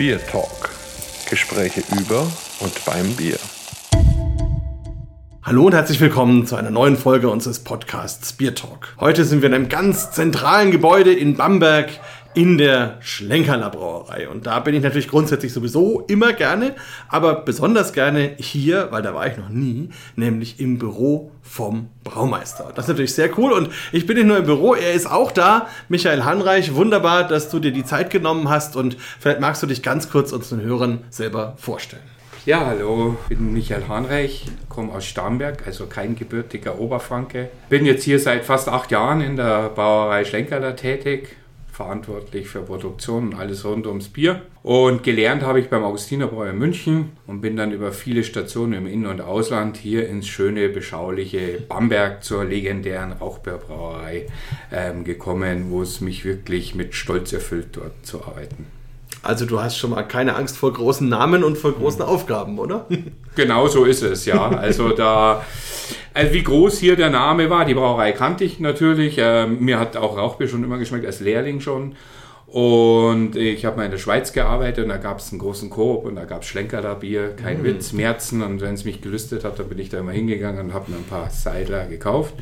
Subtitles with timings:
[0.00, 0.70] Beer Talk.
[1.28, 2.26] Gespräche über
[2.60, 3.36] und beim Bier.
[5.42, 8.96] Hallo und herzlich willkommen zu einer neuen Folge unseres Podcasts Beer Talk.
[8.98, 11.90] Heute sind wir in einem ganz zentralen Gebäude in Bamberg
[12.34, 14.28] in der Schlenkerler Brauerei.
[14.28, 16.74] Und da bin ich natürlich grundsätzlich sowieso immer gerne,
[17.08, 22.70] aber besonders gerne hier, weil da war ich noch nie, nämlich im Büro vom Braumeister.
[22.74, 25.32] Das ist natürlich sehr cool und ich bin nicht nur im Büro, er ist auch
[25.32, 25.66] da.
[25.88, 29.82] Michael Hanreich, wunderbar, dass du dir die Zeit genommen hast und vielleicht magst du dich
[29.82, 32.02] ganz kurz unseren Hörern selber vorstellen.
[32.46, 37.50] Ja, hallo, ich bin Michael Hanreich, komme aus Starnberg, also kein gebürtiger Oberfranke.
[37.68, 41.36] Bin jetzt hier seit fast acht Jahren in der Brauerei Schlenkerler tätig,
[41.80, 44.42] verantwortlich für Produktion und alles rund ums Bier.
[44.62, 48.86] Und gelernt habe ich beim Augustinerbräu in München und bin dann über viele Stationen im
[48.86, 54.26] In- und Ausland hier ins schöne, beschauliche Bamberg zur legendären Rauchbärbrauerei
[54.70, 58.79] ähm, gekommen, wo es mich wirklich mit Stolz erfüllt, dort zu arbeiten.
[59.22, 62.86] Also du hast schon mal keine Angst vor großen Namen und vor großen Aufgaben, oder?
[63.36, 64.48] Genau so ist es, ja.
[64.48, 65.44] Also da,
[66.12, 69.16] also wie groß hier der Name war, die Brauerei kannte ich natürlich.
[69.18, 71.94] Ähm, mir hat auch Rauchbier schon immer geschmeckt, als Lehrling schon.
[72.46, 76.04] Und ich habe mal in der Schweiz gearbeitet und da gab es einen großen Koop
[76.04, 77.64] und da gab es Schlenkerler Bier, kein mm.
[77.64, 78.42] Witz, Märzen.
[78.42, 80.96] Und wenn es mich gelüstet hat, dann bin ich da immer hingegangen und habe mir
[80.96, 82.34] ein paar Seidler gekauft.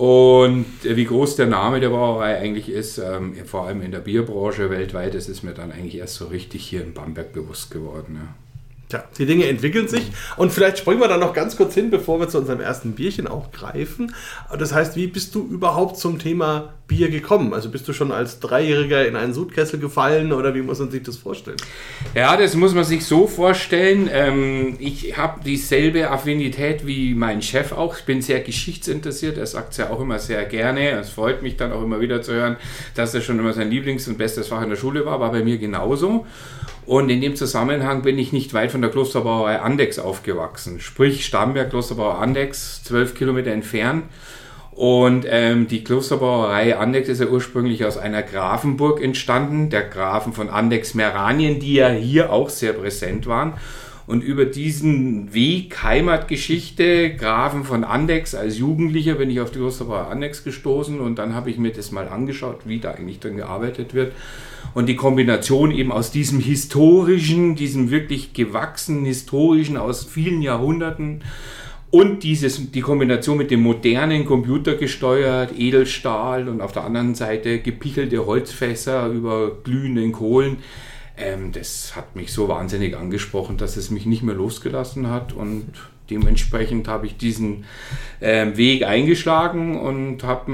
[0.00, 4.70] Und wie groß der Name der Brauerei eigentlich ist, ähm, vor allem in der Bierbranche
[4.70, 8.14] weltweit, das ist mir dann eigentlich erst so richtig hier in Bamberg bewusst geworden.
[8.14, 8.49] Ja.
[8.90, 10.02] Tja, die Dinge entwickeln sich
[10.36, 13.28] und vielleicht springen wir da noch ganz kurz hin, bevor wir zu unserem ersten Bierchen
[13.28, 14.12] auch greifen.
[14.58, 17.54] Das heißt, wie bist du überhaupt zum Thema Bier gekommen?
[17.54, 21.04] Also bist du schon als Dreijähriger in einen Sudkessel gefallen oder wie muss man sich
[21.04, 21.58] das vorstellen?
[22.16, 24.10] Ja, das muss man sich so vorstellen.
[24.12, 27.96] Ähm, ich habe dieselbe Affinität wie mein Chef auch.
[27.96, 29.38] Ich bin sehr geschichtsinteressiert.
[29.38, 30.90] Er sagt es ja auch immer sehr gerne.
[30.98, 32.56] Es freut mich dann auch immer wieder zu hören,
[32.96, 35.20] dass er schon immer sein Lieblings- und bestes Fach in der Schule war.
[35.20, 36.26] War bei mir genauso.
[36.90, 40.80] Und in dem Zusammenhang bin ich nicht weit von der Klosterbrauerei Andex aufgewachsen.
[40.80, 44.06] Sprich, Starnberg, Klosterbrauerei Andex, zwölf Kilometer entfernt.
[44.72, 50.50] Und ähm, die Klosterbrauerei Andex ist ja ursprünglich aus einer Grafenburg entstanden, der Grafen von
[50.50, 53.52] Andex Meranien, die ja hier auch sehr präsent waren.
[54.08, 60.10] Und über diesen Weg Heimatgeschichte, Grafen von Andex, als Jugendlicher bin ich auf die Klosterbrauerei
[60.10, 63.94] Andex gestoßen und dann habe ich mir das mal angeschaut, wie da eigentlich drin gearbeitet
[63.94, 64.12] wird.
[64.74, 71.22] Und die Kombination eben aus diesem historischen, diesem wirklich gewachsenen historischen aus vielen Jahrhunderten
[71.90, 77.58] und dieses, die Kombination mit dem modernen Computer gesteuert, Edelstahl und auf der anderen Seite
[77.58, 80.58] gepichelte Holzfässer über glühenden Kohlen.
[81.18, 85.66] Ähm, das hat mich so wahnsinnig angesprochen, dass es mich nicht mehr losgelassen hat und
[86.10, 87.64] dementsprechend habe ich diesen
[88.20, 90.52] äh, Weg eingeschlagen und habe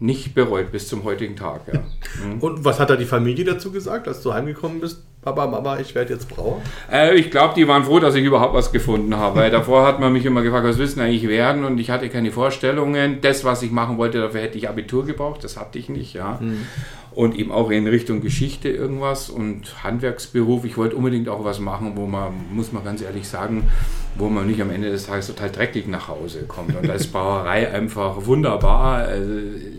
[0.00, 1.62] nicht bereut bis zum heutigen Tag.
[1.72, 1.80] Ja.
[2.24, 2.38] Mhm.
[2.40, 5.02] Und was hat da die Familie dazu gesagt, als du heimgekommen bist?
[5.22, 6.60] Papa, Mama, ich werde jetzt Brauer?
[6.92, 9.40] Äh, ich glaube, die waren froh, dass ich überhaupt was gefunden habe.
[9.40, 11.64] Weil davor hat man mich immer gefragt, was willst du eigentlich werden?
[11.64, 13.20] Und ich hatte keine Vorstellungen.
[13.22, 15.42] Das, was ich machen wollte, dafür hätte ich Abitur gebraucht.
[15.42, 16.38] Das hatte ich nicht, ja.
[16.42, 16.66] Mhm.
[17.12, 20.64] Und eben auch in Richtung Geschichte irgendwas und Handwerksberuf.
[20.66, 23.70] Ich wollte unbedingt auch was machen, wo man, muss man ganz ehrlich sagen,
[24.16, 26.76] wo man nicht am Ende des Tages total dreckig nach Hause kommt.
[26.76, 28.98] Und da ist Brauerei einfach wunderbar.
[28.98, 29.32] Also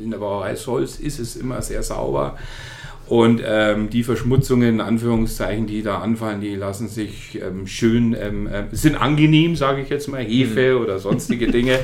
[0.04, 2.38] in der Brauerei Solz ist es immer sehr sauber.
[3.08, 8.48] Und ähm, die Verschmutzungen, in Anführungszeichen, die da anfallen, die lassen sich ähm, schön, ähm,
[8.48, 10.82] äh, sind angenehm, sage ich jetzt mal, Hefe mhm.
[10.82, 11.80] oder sonstige Dinge.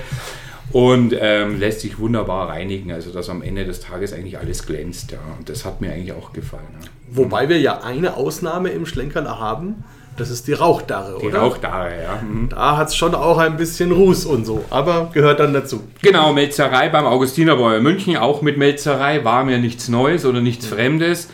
[0.72, 5.12] Und ähm, lässt sich wunderbar reinigen, also dass am Ende des Tages eigentlich alles glänzt.
[5.12, 5.20] Ja.
[5.38, 6.64] Und das hat mir eigentlich auch gefallen.
[6.82, 6.88] Ja.
[7.12, 9.84] Wobei wir ja eine Ausnahme im Schlenkerler haben.
[10.18, 11.40] Das ist die Rauchdarre, die oder?
[11.40, 12.22] Die Rauchdarre, ja.
[12.22, 12.50] Mhm.
[12.50, 15.84] Da hat es schon auch ein bisschen Ruß und so, aber gehört dann dazu.
[16.02, 20.76] Genau, Melzerei beim Augustinerbräu München, auch mit Melzerei, war mir nichts Neues oder nichts mhm.
[20.76, 21.30] Fremdes.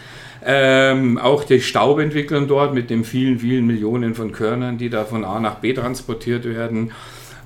[0.46, 5.26] Ähm, auch die Staubentwicklung dort mit den vielen, vielen Millionen von Körnern, die da von
[5.26, 6.92] A nach B transportiert werden.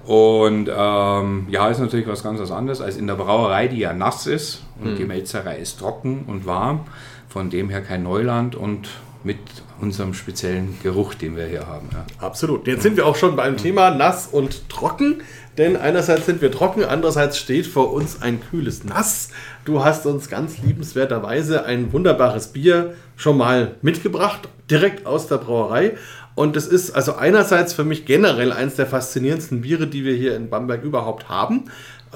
[0.05, 3.93] Und ähm, ja, ist natürlich was ganz was anderes als in der Brauerei, die ja
[3.93, 4.95] nass ist und mhm.
[4.97, 6.81] die Melzerei ist trocken und warm.
[7.29, 8.89] Von dem her kein Neuland und
[9.23, 9.37] mit
[9.79, 11.89] unserem speziellen Geruch, den wir hier haben.
[11.91, 12.05] Ja.
[12.19, 12.67] Absolut.
[12.67, 15.21] Jetzt sind wir auch schon beim Thema nass und trocken,
[15.57, 19.29] denn einerseits sind wir trocken, andererseits steht vor uns ein kühles Nass.
[19.65, 25.97] Du hast uns ganz liebenswerterweise ein wunderbares Bier schon mal mitgebracht, direkt aus der Brauerei.
[26.33, 30.35] Und es ist also einerseits für mich generell eines der faszinierendsten Biere, die wir hier
[30.35, 31.65] in Bamberg überhaupt haben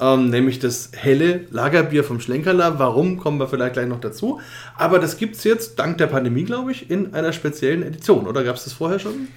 [0.00, 2.78] ähm, nämlich das helle Lagerbier vom Schlenkerler.
[2.78, 4.40] Warum, kommen wir vielleicht gleich noch dazu.
[4.76, 8.26] Aber das gibt es jetzt, dank der Pandemie, glaube ich, in einer speziellen Edition.
[8.26, 9.28] Oder gab es das vorher schon?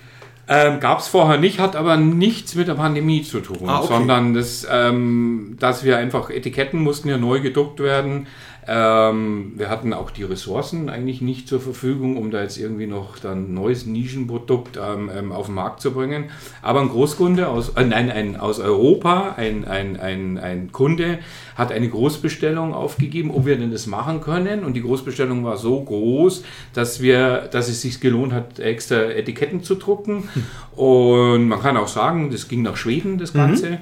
[0.51, 3.87] Ähm, Gab es vorher nicht, hat aber nichts mit der Pandemie zu tun, ah, okay.
[3.93, 8.25] sondern das, ähm, dass wir einfach Etiketten mussten ja neu gedruckt werden
[8.71, 13.17] Ähm, wir hatten auch die Ressourcen eigentlich nicht zur Verfügung, um da jetzt irgendwie noch
[13.17, 16.25] dann ein neues Nischenprodukt ähm, ähm, auf den Markt zu bringen.
[16.61, 21.17] Aber ein Großkunde aus, äh, nein, ein, aus Europa, ein, ein, ein, ein Kunde,
[21.55, 24.63] hat eine Großbestellung aufgegeben, ob wir denn das machen können.
[24.63, 26.43] Und die Großbestellung war so groß,
[26.73, 30.29] dass wir, dass es sich gelohnt hat, extra Etiketten zu drucken.
[30.75, 33.71] Und man kann auch sagen, das ging nach Schweden, das Ganze.
[33.71, 33.77] Mhm.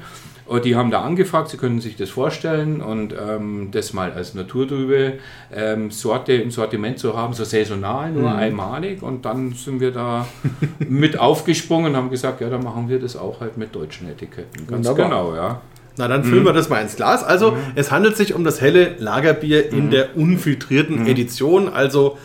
[0.47, 4.33] Und die haben da angefragt, sie können sich das vorstellen und ähm, das mal als
[4.33, 5.13] naturtrübe
[5.53, 8.37] ähm, Sorte im Sortiment zu haben, so saisonal, nur mhm.
[8.37, 9.03] einmalig.
[9.03, 10.25] Und dann sind wir da
[10.79, 14.67] mit aufgesprungen und haben gesagt, ja, dann machen wir das auch halt mit deutschen Etiketten.
[14.67, 15.09] Ganz Wunderbar.
[15.09, 15.61] genau, ja.
[15.97, 16.47] Na, dann füllen mhm.
[16.47, 17.23] wir das mal ins Glas.
[17.23, 17.57] Also, mhm.
[17.75, 19.91] es handelt sich um das helle Lagerbier in mhm.
[19.91, 21.07] der unfiltrierten mhm.
[21.07, 21.67] Edition.
[21.67, 22.17] Also,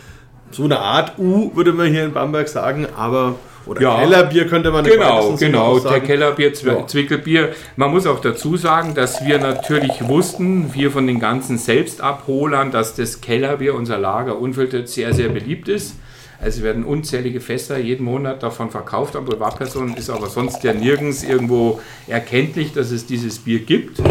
[0.51, 3.35] so eine Art U, würde man hier in Bamberg sagen, aber
[3.65, 6.87] oder ja, Kellerbier könnte man Genau, genau, der Kellerbier, ja.
[6.87, 7.53] Zwickelbier.
[7.75, 12.95] Man muss auch dazu sagen, dass wir natürlich wussten, wir von den ganzen Selbstabholern, dass
[12.95, 15.95] das Kellerbier, unser Lager unfiltriert, sehr, sehr beliebt ist.
[16.41, 21.23] Also werden unzählige Fässer jeden Monat davon verkauft an Privatpersonen, ist aber sonst ja nirgends
[21.23, 24.01] irgendwo erkenntlich, dass es dieses Bier gibt.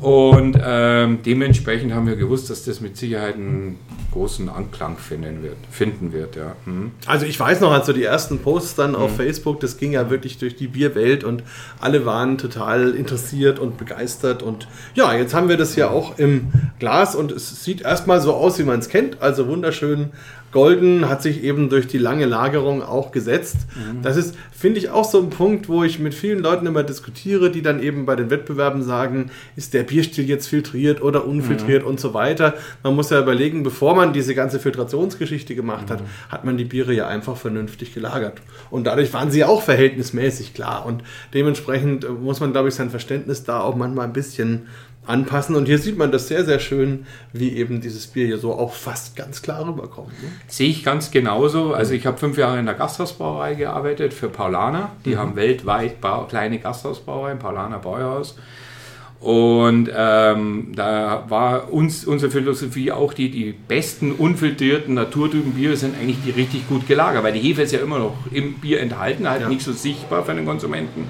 [0.00, 3.78] Und ähm, dementsprechend haben wir gewusst, dass das mit Sicherheit einen
[4.12, 5.56] großen Anklang finden wird.
[5.70, 6.56] Finden wird ja.
[6.64, 6.92] Mhm.
[7.06, 9.16] Also ich weiß noch, als so die ersten Posts dann auf mhm.
[9.16, 11.42] Facebook, das ging ja wirklich durch die Bierwelt und
[11.80, 14.42] alle waren total interessiert und begeistert.
[14.42, 18.32] Und ja, jetzt haben wir das ja auch im Glas und es sieht erstmal so
[18.32, 19.20] aus, wie man es kennt.
[19.20, 20.10] Also wunderschön
[20.52, 23.56] Golden hat sich eben durch die lange Lagerung auch gesetzt.
[23.76, 24.02] Mhm.
[24.02, 27.50] Das ist, finde ich, auch so ein Punkt, wo ich mit vielen Leuten immer diskutiere,
[27.50, 31.90] die dann eben bei den Wettbewerben sagen, ist der Bierstil jetzt filtriert oder unfiltriert mhm.
[31.90, 32.54] und so weiter.
[32.82, 35.92] Man muss ja überlegen, bevor man diese ganze Filtrationsgeschichte gemacht mhm.
[35.92, 38.42] hat, hat man die Biere ja einfach vernünftig gelagert.
[38.70, 40.84] Und dadurch waren sie auch verhältnismäßig klar.
[40.84, 44.66] Und dementsprechend muss man, glaube ich, sein Verständnis da auch manchmal ein bisschen
[45.06, 45.56] anpassen.
[45.56, 48.74] Und hier sieht man das sehr, sehr schön, wie eben dieses Bier hier so auch
[48.74, 50.10] fast ganz klar rüberkommt.
[50.22, 50.28] Ne?
[50.46, 51.74] Sehe ich ganz genauso.
[51.74, 54.92] Also ich habe fünf Jahre in der Gasthausbrauerei gearbeitet für Paulaner.
[55.04, 55.18] Die mhm.
[55.18, 58.36] haben weltweit Bau, kleine Gasthausbrauereien, Paulaner Bauhaus.
[59.20, 65.94] Und ähm, da war uns unsere Philosophie auch die, die besten unfiltrierten naturtrüben Biere sind
[66.00, 69.28] eigentlich die richtig gut gelagert, weil die Hefe ist ja immer noch im Bier enthalten,
[69.28, 69.48] halt ja.
[69.50, 71.04] nicht so sichtbar für den Konsumenten.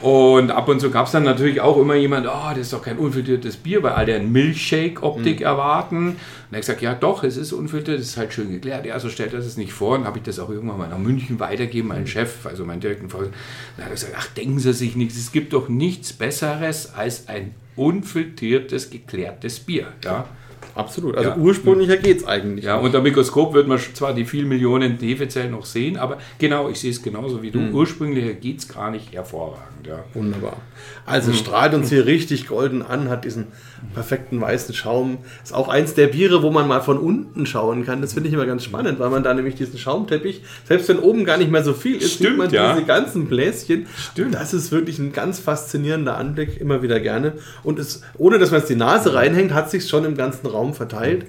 [0.00, 2.82] Und ab und zu gab es dann natürlich auch immer jemand, oh, das ist doch
[2.82, 5.46] kein unfiltriertes Bier, weil alle eine Milchshake-Optik mhm.
[5.46, 6.08] erwarten.
[6.08, 6.16] Und
[6.52, 8.86] er hat gesagt, ja doch, es ist unfiltriert, es ist halt schön geklärt.
[8.86, 9.98] Ja, so stellt er es nicht vor.
[9.98, 13.10] Und habe ich das auch irgendwann mal nach München weitergeben, mein Chef, also mein direkten
[13.10, 13.38] Vorsitzender.
[13.76, 17.28] Dann hat er gesagt, ach, denken Sie sich nichts, es gibt doch nichts Besseres als
[17.28, 19.88] ein unfiltriertes, geklärtes Bier.
[20.04, 20.26] Ja?
[20.74, 21.16] Absolut.
[21.16, 21.36] Also ja.
[21.36, 22.64] ursprünglicher geht es eigentlich.
[22.64, 26.80] Ja, unter Mikroskop wird man zwar die vielen Millionen Hefezellen noch sehen, aber genau, ich
[26.80, 27.58] sehe es genauso wie du.
[27.58, 27.74] Mhm.
[27.74, 29.79] Ursprünglicher geht es gar nicht hervorragend.
[29.86, 30.04] Ja.
[30.14, 30.58] Wunderbar.
[31.06, 31.36] Also mhm.
[31.36, 33.48] strahlt uns hier richtig golden an, hat diesen
[33.94, 35.18] perfekten weißen Schaum.
[35.42, 38.00] Ist auch eins der Biere, wo man mal von unten schauen kann.
[38.00, 41.24] Das finde ich immer ganz spannend, weil man da nämlich diesen Schaumteppich, selbst wenn oben
[41.24, 42.74] gar nicht mehr so viel ist, Stimmt, sieht man ja.
[42.74, 43.86] diese ganzen Bläschen.
[43.96, 44.34] Stimmt.
[44.34, 47.34] Das ist wirklich ein ganz faszinierender Anblick, immer wieder gerne.
[47.62, 50.74] Und es, ohne dass man es die Nase reinhängt, hat sich schon im ganzen Raum
[50.74, 51.26] verteilt.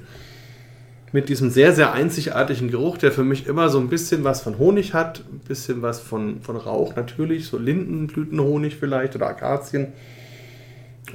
[1.13, 4.57] Mit diesem sehr, sehr einzigartigen Geruch, der für mich immer so ein bisschen was von
[4.57, 9.87] Honig hat, ein bisschen was von, von Rauch natürlich, so Lindenblütenhonig vielleicht oder Akazien.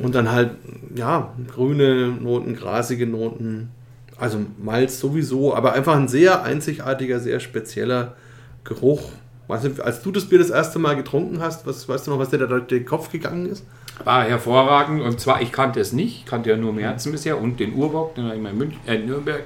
[0.03, 0.51] Und dann halt,
[0.95, 3.71] ja, grüne Noten, grasige Noten,
[4.19, 8.17] also Malz sowieso, aber einfach ein sehr einzigartiger, sehr spezieller
[8.65, 9.11] Geruch.
[9.49, 12.19] Weißt du, als du das Bier das erste Mal getrunken hast, was, weißt du noch,
[12.19, 13.65] was dir da durch den Kopf gegangen ist?
[14.05, 17.75] War hervorragend und zwar, ich kannte es nicht, kannte ja nur Merzen bisher und den
[17.75, 19.45] Urbock, den habe ich in München, äh, Nürnberg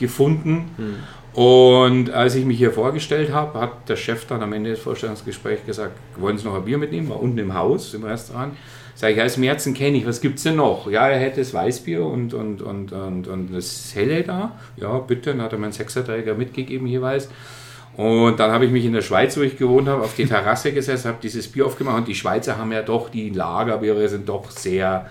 [0.00, 0.70] gefunden.
[0.76, 0.96] Hm.
[1.32, 5.64] Und als ich mich hier vorgestellt habe, hat der Chef dann am Ende des Vorstellungsgesprächs
[5.64, 7.08] gesagt, wollen Sie noch ein Bier mitnehmen?
[7.08, 8.54] War unten im Haus, im Restaurant.
[8.96, 10.90] Sag ich, ja, das Märzen kenne ich, was gibt es denn noch?
[10.90, 14.58] Ja, er hätte das Weißbier und, und, und, und, und das Helle da.
[14.76, 17.28] Ja, bitte, dann hat er meinen Sechserträger mitgegeben jeweils.
[17.96, 20.72] Und dann habe ich mich in der Schweiz, wo ich gewohnt habe, auf die Terrasse
[20.72, 24.50] gesetzt, habe dieses Bier aufgemacht und die Schweizer haben ja doch, die Lagerbiere sind doch
[24.50, 25.08] sehr,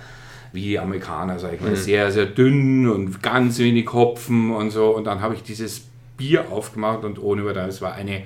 [0.52, 1.76] wie die Amerikaner, sag ich mal, mhm.
[1.76, 4.90] sehr, sehr dünn und ganz wenig Hopfen und so.
[4.96, 5.88] Und dann habe ich dieses
[6.18, 8.24] Bier aufgemacht und ohne Übertreibung, es war eine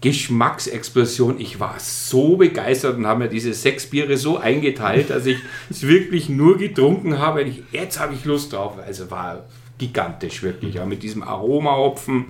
[0.00, 1.40] Geschmacksexplosion.
[1.40, 5.38] Ich war so begeistert und habe mir diese sechs Biere so eingeteilt, dass ich
[5.70, 7.42] es wirklich nur getrunken habe.
[7.42, 8.74] Ich, jetzt habe ich Lust drauf.
[8.84, 9.46] Also war
[9.78, 10.74] gigantisch, wirklich.
[10.74, 12.26] Ja, mit diesem Aromahopfen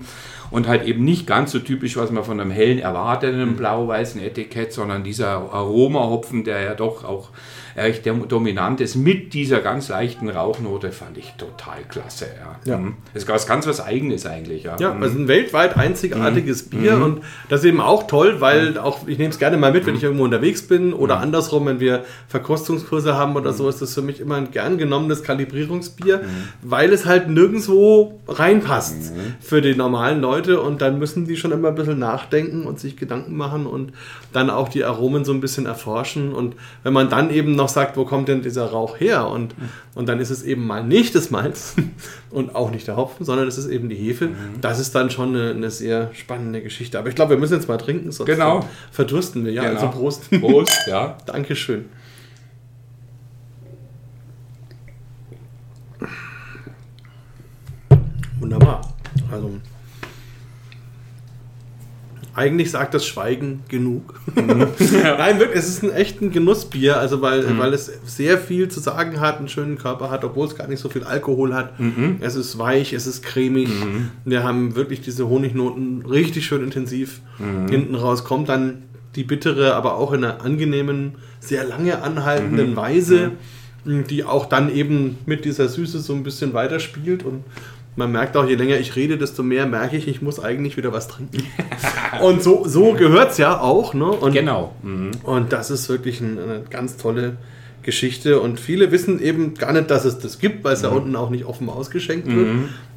[0.51, 4.21] und halt eben nicht ganz so typisch, was man von einem hellen erwartet, einem blau-weißen
[4.21, 7.29] Etikett, sondern dieser Aromahopfen, der ja doch auch
[7.77, 12.25] recht dominant ist, mit dieser ganz leichten Rauchnote, fand ich total klasse.
[12.65, 12.73] Ja.
[12.73, 12.77] Ja.
[12.79, 12.95] Mhm.
[13.13, 14.63] Das ist ganz was Eigenes eigentlich.
[14.63, 15.03] Ja, Ja, Mhm.
[15.03, 19.29] also ein weltweit einzigartiges Bier und das ist eben auch toll, weil auch ich nehme
[19.29, 23.35] es gerne mal mit, wenn ich irgendwo unterwegs bin oder andersrum, wenn wir Verkostungskurse haben
[23.35, 26.21] oder so, ist das für mich immer ein gern genommenes Kalibrierungsbier,
[26.61, 31.67] weil es halt nirgendwo reinpasst für die normalen Leute und dann müssen die schon immer
[31.69, 33.91] ein bisschen nachdenken und sich Gedanken machen und
[34.31, 37.97] dann auch die Aromen so ein bisschen erforschen und wenn man dann eben noch sagt,
[37.97, 39.53] wo kommt denn dieser Rauch her und,
[39.95, 41.75] und dann ist es eben mal nicht das Malz
[42.29, 44.29] und auch nicht der Hopfen, sondern es ist eben die Hefe.
[44.61, 46.97] Das ist dann schon eine, eine sehr spannende Geschichte.
[46.97, 48.65] Aber ich glaube, wir müssen jetzt mal trinken, sonst Genau.
[48.91, 49.51] verdursten wir.
[49.51, 49.81] Ja, Genau.
[49.81, 50.29] also Prost.
[50.39, 51.17] Prost, ja.
[51.25, 51.85] Dankeschön.
[58.39, 58.81] Wunderbar.
[59.31, 59.51] Also
[62.35, 64.19] eigentlich sagt das Schweigen genug.
[64.35, 68.79] Nein, wirklich, es ist ein echt ein Genussbier, also weil, weil es sehr viel zu
[68.79, 71.73] sagen hat, einen schönen Körper hat, obwohl es gar nicht so viel Alkohol hat.
[72.21, 73.69] Es ist weich, es ist cremig.
[74.25, 77.21] Wir haben wirklich diese Honignoten richtig schön intensiv.
[77.69, 78.83] Hinten raus kommt dann
[79.15, 83.31] die bittere, aber auch in einer angenehmen, sehr lange anhaltenden Weise,
[83.85, 87.43] die auch dann eben mit dieser Süße so ein bisschen weiterspielt und
[87.95, 90.93] man merkt auch, je länger ich rede, desto mehr merke ich, ich muss eigentlich wieder
[90.93, 91.43] was trinken.
[92.23, 93.93] Und so, so gehört es ja auch.
[93.93, 94.05] Ne?
[94.05, 94.73] Und, Genau.
[94.83, 95.11] Mhm.
[95.23, 97.37] und das ist wirklich ein, eine ganz tolle
[97.83, 98.39] Geschichte.
[98.39, 101.29] Und viele wissen eben gar nicht, dass es das gibt, weil es ja unten auch
[101.29, 102.47] nicht offen ausgeschenkt wird.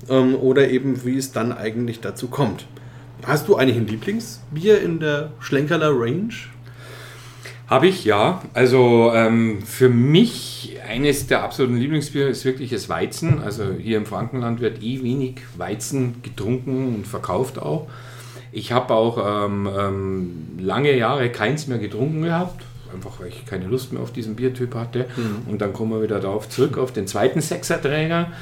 [0.08, 2.66] Ähm, oder eben, wie es dann eigentlich dazu kommt.
[3.24, 6.34] Hast du eigentlich ein Lieblingsbier in der Schlenkerler Range?
[7.72, 8.42] Habe ich, ja.
[8.52, 13.40] Also ähm, für mich eines der absoluten Lieblingsbier ist wirklich das Weizen.
[13.42, 17.88] Also hier im Frankenland wird eh wenig Weizen getrunken und verkauft auch.
[18.52, 22.62] Ich habe auch ähm, ähm, lange Jahre keins mehr getrunken gehabt.
[22.92, 25.06] Einfach weil ich keine Lust mehr auf diesen Biertyp hatte.
[25.48, 28.32] Und dann kommen wir wieder darauf zurück, auf den zweiten Sechserträger.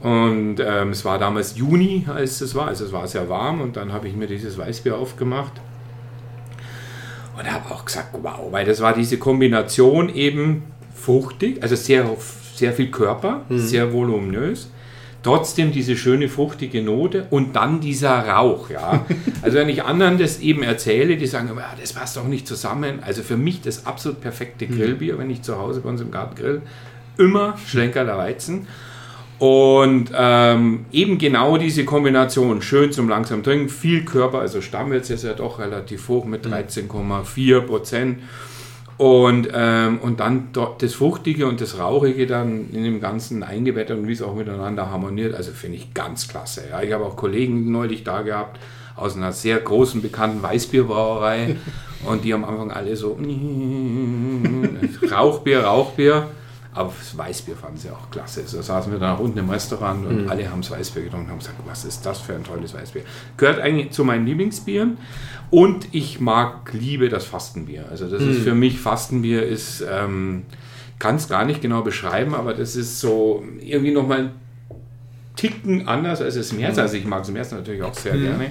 [0.00, 2.66] Und ähm, es war damals Juni, als es war.
[2.66, 5.52] Also es war sehr warm und dann habe ich mir dieses Weißbier aufgemacht.
[7.36, 12.06] Und habe auch gesagt, wow, weil das war diese Kombination eben fruchtig, also sehr,
[12.54, 14.70] sehr viel Körper, sehr voluminös.
[15.22, 19.06] Trotzdem diese schöne fruchtige Note und dann dieser Rauch, ja.
[19.42, 22.46] Also wenn ich anderen das eben erzähle, die sagen, immer, "Ah, das passt doch nicht
[22.46, 22.98] zusammen.
[23.02, 26.34] Also für mich das absolut perfekte Grillbier, wenn ich zu Hause bei uns im Garten
[26.34, 26.62] grill,
[27.18, 28.66] immer Schlenkerler Weizen.
[29.42, 35.24] Und ähm, eben genau diese Kombination, schön zum langsam trinken, viel Körper, also Stammwitz ist
[35.24, 38.18] ja doch relativ hoch mit 13,4 Prozent.
[38.98, 44.06] Und, ähm, und dann das Fruchtige und das Rauchige dann in dem Ganzen eingebettet und
[44.06, 45.34] wie es auch miteinander harmoniert.
[45.34, 46.62] Also finde ich ganz klasse.
[46.70, 46.80] Ja.
[46.80, 48.60] Ich habe auch Kollegen neulich da gehabt
[48.94, 51.56] aus einer sehr großen, bekannten Weißbierbrauerei
[52.06, 53.18] und die am Anfang alle so
[55.10, 56.28] Rauchbier, Rauchbier.
[56.74, 58.42] Aber das Weißbier fanden sie auch klasse.
[58.46, 61.32] So saßen wir dann auch unten im Restaurant und alle haben das Weißbier getrunken und
[61.32, 63.02] haben gesagt, was ist das für ein tolles Weißbier.
[63.36, 64.96] Gehört eigentlich zu meinen Lieblingsbieren.
[65.50, 67.84] Und ich mag, liebe das Fastenbier.
[67.90, 70.44] Also das ist für mich, Fastenbier ist, ähm,
[70.98, 74.30] kann es gar nicht genau beschreiben, aber das ist so irgendwie nochmal ein
[75.36, 76.78] Ticken anders als das März.
[76.78, 78.50] Also ich mag das März natürlich auch sehr gerne.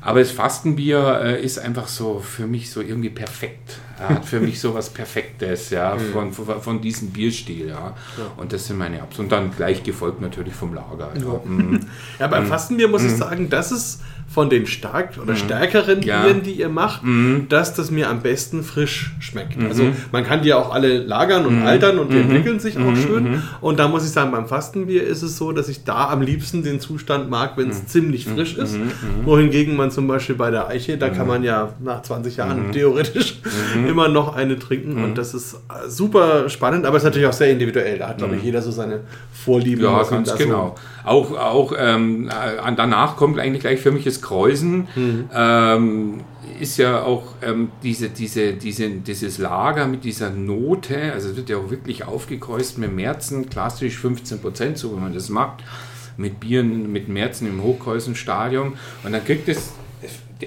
[0.00, 3.78] Aber das Fastenbier äh, ist einfach so für mich so irgendwie perfekt.
[3.98, 7.94] Er hat für mich so was Perfektes, ja, von, von, von diesem Bierstil, ja.
[8.36, 9.18] Und das sind meine Abs.
[9.18, 11.10] Und dann gleich gefolgt natürlich vom Lager.
[11.16, 11.40] Ja.
[11.44, 11.80] Mhm.
[12.18, 16.22] Ja, beim Fastenbier muss ich sagen, das ist von den stark oder stärkeren Ja.
[16.22, 17.00] Bieren, die ihr macht,
[17.48, 19.56] dass das mir am besten frisch schmeckt.
[19.64, 22.94] Also man kann die ja auch alle lagern und altern und die entwickeln sich auch
[22.94, 23.42] schön.
[23.62, 26.62] Und da muss ich sagen, beim Fastenbier ist es so, dass ich da am liebsten
[26.62, 28.78] den Zustand mag, wenn es ziemlich frisch ist.
[29.24, 33.40] Wohingegen man zum Beispiel bei der Eiche, da kann man ja nach 20 Jahren theoretisch
[33.88, 35.02] immer noch eine trinken.
[35.02, 37.98] Und das ist äh, super spannend, aber es ist natürlich auch sehr individuell.
[37.98, 39.00] Da hat, glaube ich, jeder so seine
[39.32, 39.84] Vorlieben.
[39.84, 40.74] Ja, ganz da so- genau.
[41.08, 44.88] Auch, auch ähm, äh, danach kommt eigentlich gleich für mich das Kreuzen.
[45.34, 46.20] Ähm,
[46.60, 51.48] ist ja auch ähm, diese, diese, diese, dieses Lager mit dieser Note, also es wird
[51.48, 55.64] ja auch wirklich aufgekreuzt mit Märzen, klassisch 15 Prozent, so wie man das macht,
[56.16, 58.74] mit Bieren, mit Märzen im Hochkreuzenstadium.
[59.04, 59.72] Und dann kriegt es,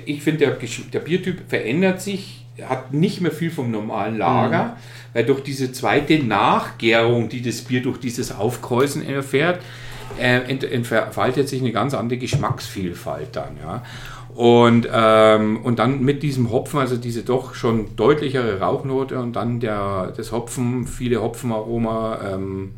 [0.05, 0.57] ich finde, der,
[0.93, 4.77] der Biertyp verändert sich, hat nicht mehr viel vom normalen Lager,
[5.13, 9.61] weil durch diese zweite Nachgärung, die das Bier durch dieses Aufkreuzen erfährt,
[10.19, 13.57] äh, ent, entfaltet sich eine ganz andere Geschmacksvielfalt dann.
[13.61, 13.83] Ja.
[14.35, 19.59] Und, ähm, und dann mit diesem Hopfen, also diese doch schon deutlichere Rauchnote und dann
[19.59, 22.71] der, das Hopfen, viele Hopfenaroma, ähm,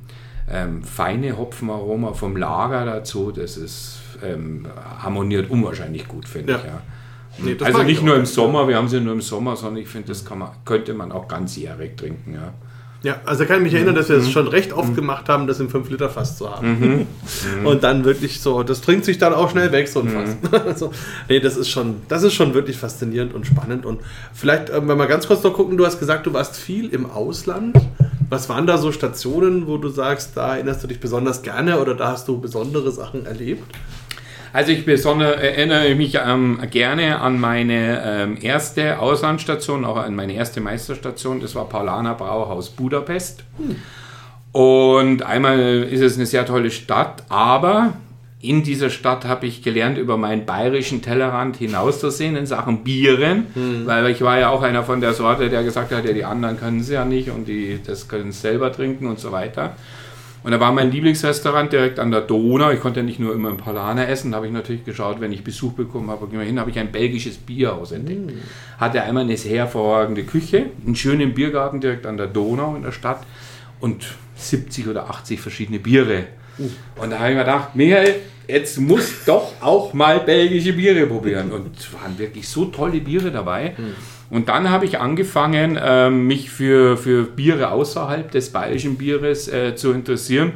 [0.51, 4.65] ähm, feine Hopfenaroma vom Lager dazu, das ist ähm,
[4.99, 6.57] harmoniert unwahrscheinlich gut, finde Ja.
[6.57, 6.65] ich.
[6.65, 6.81] Ja.
[7.39, 10.09] Nee, also nicht nur im Sommer, wir haben sie nur im Sommer, sondern ich finde,
[10.09, 12.33] das man, könnte man auch ganzjährig trinken.
[12.33, 12.53] Ja.
[13.03, 15.59] Ja, also kann ich mich erinnern, dass wir es schon recht oft gemacht haben, das
[15.59, 17.05] im 5-Liter-Fass zu haben.
[17.65, 20.63] Und dann wirklich so, das trinkt sich dann auch schnell weg, so ein Fass.
[20.65, 20.91] also,
[21.27, 23.85] nee, das ist schon, das ist schon wirklich faszinierend und spannend.
[23.85, 23.99] Und
[24.33, 27.09] vielleicht, ähm, wenn wir ganz kurz noch gucken, du hast gesagt, du warst viel im
[27.09, 27.75] Ausland.
[28.29, 31.95] Was waren da so Stationen, wo du sagst, da erinnerst du dich besonders gerne oder
[31.95, 33.63] da hast du besondere Sachen erlebt?
[34.53, 40.33] Also ich besonders erinnere mich ähm, gerne an meine ähm, erste Auslandsstation, auch an meine
[40.33, 41.39] erste Meisterstation.
[41.39, 43.43] Das war Paulaner Brauhaus Budapest.
[44.51, 47.93] Und einmal ist es eine sehr tolle Stadt, aber
[48.39, 53.47] in dieser Stadt habe ich gelernt, über meinen bayerischen Tellerrand hinauszusehen in Sachen Bieren,
[53.87, 56.59] weil ich war ja auch einer von der Sorte, der gesagt hat, ja, die anderen
[56.59, 59.75] können sie ja nicht und die das können sie selber trinken und so weiter.
[60.43, 62.69] Und da war mein Lieblingsrestaurant direkt an der Donau.
[62.71, 64.31] Ich konnte ja nicht nur immer im Palaner essen.
[64.31, 66.27] Da habe ich natürlich geschaut, wenn ich Besuch bekommen habe.
[66.31, 68.33] Immerhin habe ich ein belgisches Bierhaus entdeckt.
[68.77, 72.91] Hatte einmal eine sehr hervorragende Küche, einen schönen Biergarten direkt an der Donau in der
[72.91, 73.21] Stadt
[73.79, 76.25] und 70 oder 80 verschiedene Biere.
[77.01, 78.15] Und da habe ich mir gedacht, Michael,
[78.47, 81.51] jetzt muss doch auch mal belgische Biere probieren.
[81.51, 83.75] Und es waren wirklich so tolle Biere dabei.
[84.33, 89.75] Und dann habe ich angefangen, ähm, mich für, für Biere außerhalb des bayerischen Bieres äh,
[89.75, 90.53] zu interessieren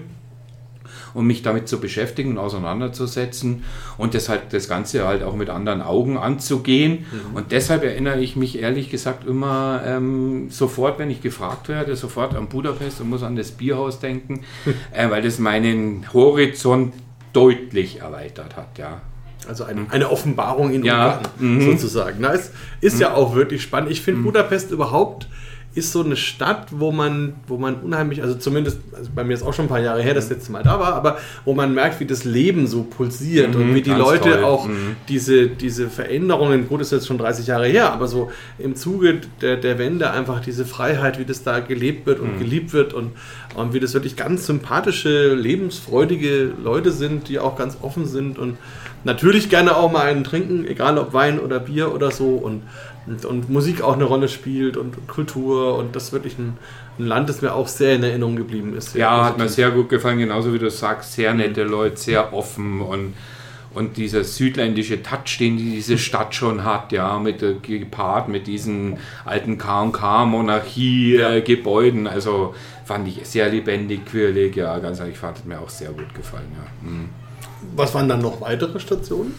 [1.13, 3.65] und mich damit zu beschäftigen und auseinanderzusetzen
[3.99, 7.05] und deshalb das Ganze halt auch mit anderen Augen anzugehen.
[7.35, 12.35] Und deshalb erinnere ich mich ehrlich gesagt immer ähm, sofort, wenn ich gefragt werde, sofort
[12.35, 14.41] an Budapest und muss an das Bierhaus denken,
[14.91, 16.95] äh, weil das meinen Horizont
[17.31, 19.01] deutlich erweitert hat, ja.
[19.47, 22.17] Also eine, eine Offenbarung in Ja, Ungarn, sozusagen.
[22.19, 22.51] Na, es
[22.81, 23.91] ist ja auch wirklich spannend.
[23.91, 24.03] Ich Mhm.
[24.05, 25.27] finde, Budapest überhaupt
[25.75, 29.43] ist so eine Stadt, wo man, wo man unheimlich, also zumindest, also bei mir ist
[29.43, 31.71] auch schon ein paar Jahre her, dass das letzte Mal da war, aber wo man
[31.75, 34.43] merkt, wie das Leben so pulsiert und wie die Mhm, Leute toll.
[34.43, 34.95] auch Mhm.
[35.07, 39.21] diese, diese Veränderungen, gut, das ist jetzt schon 30 Jahre her, aber so im Zuge
[39.41, 42.39] der, der Wende einfach diese Freiheit, wie das da gelebt wird und Mhm.
[42.39, 43.11] geliebt wird und,
[43.55, 48.57] und wie das wirklich ganz sympathische, lebensfreudige Leute sind, die auch ganz offen sind und
[49.07, 52.61] natürlich gerne auch mal einen trinken, egal ob Wein oder Bier oder so und,
[53.07, 56.59] und, und Musik auch eine Rolle spielt und Kultur und das ist wirklich ein,
[56.99, 58.93] ein Land, das mir auch sehr in Erinnerung geblieben ist.
[58.95, 62.81] Ja, hat mir sehr gut gefallen, genauso wie du sagst, sehr nette Leute, sehr offen
[62.81, 63.15] und,
[63.73, 69.57] und dieser südländische Touch, den diese Stadt schon hat, ja, mit gepaart mit diesen alten
[69.57, 76.13] K&K-Monarchie-Gebäuden, also fand ich sehr lebendig, quirlig, ja, ganz ehrlich, hat mir auch sehr gut
[76.13, 76.89] gefallen, ja.
[76.89, 77.07] Mhm.
[77.75, 79.33] Was waren dann noch weitere Stationen?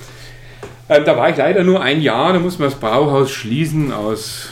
[0.89, 4.51] Ähm, da war ich leider nur ein Jahr, da muss man das Brauhaus schließen, aus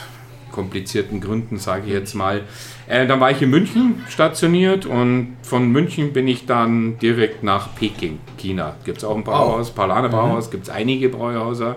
[0.52, 2.42] komplizierten Gründen, sage ich jetzt mal.
[2.88, 7.74] Äh, dann war ich in München stationiert und von München bin ich dann direkt nach
[7.74, 8.74] Peking, China.
[8.84, 11.76] Gibt es auch ein Brauhaus, Palane Brauhaus, gibt es einige Brauhäuser.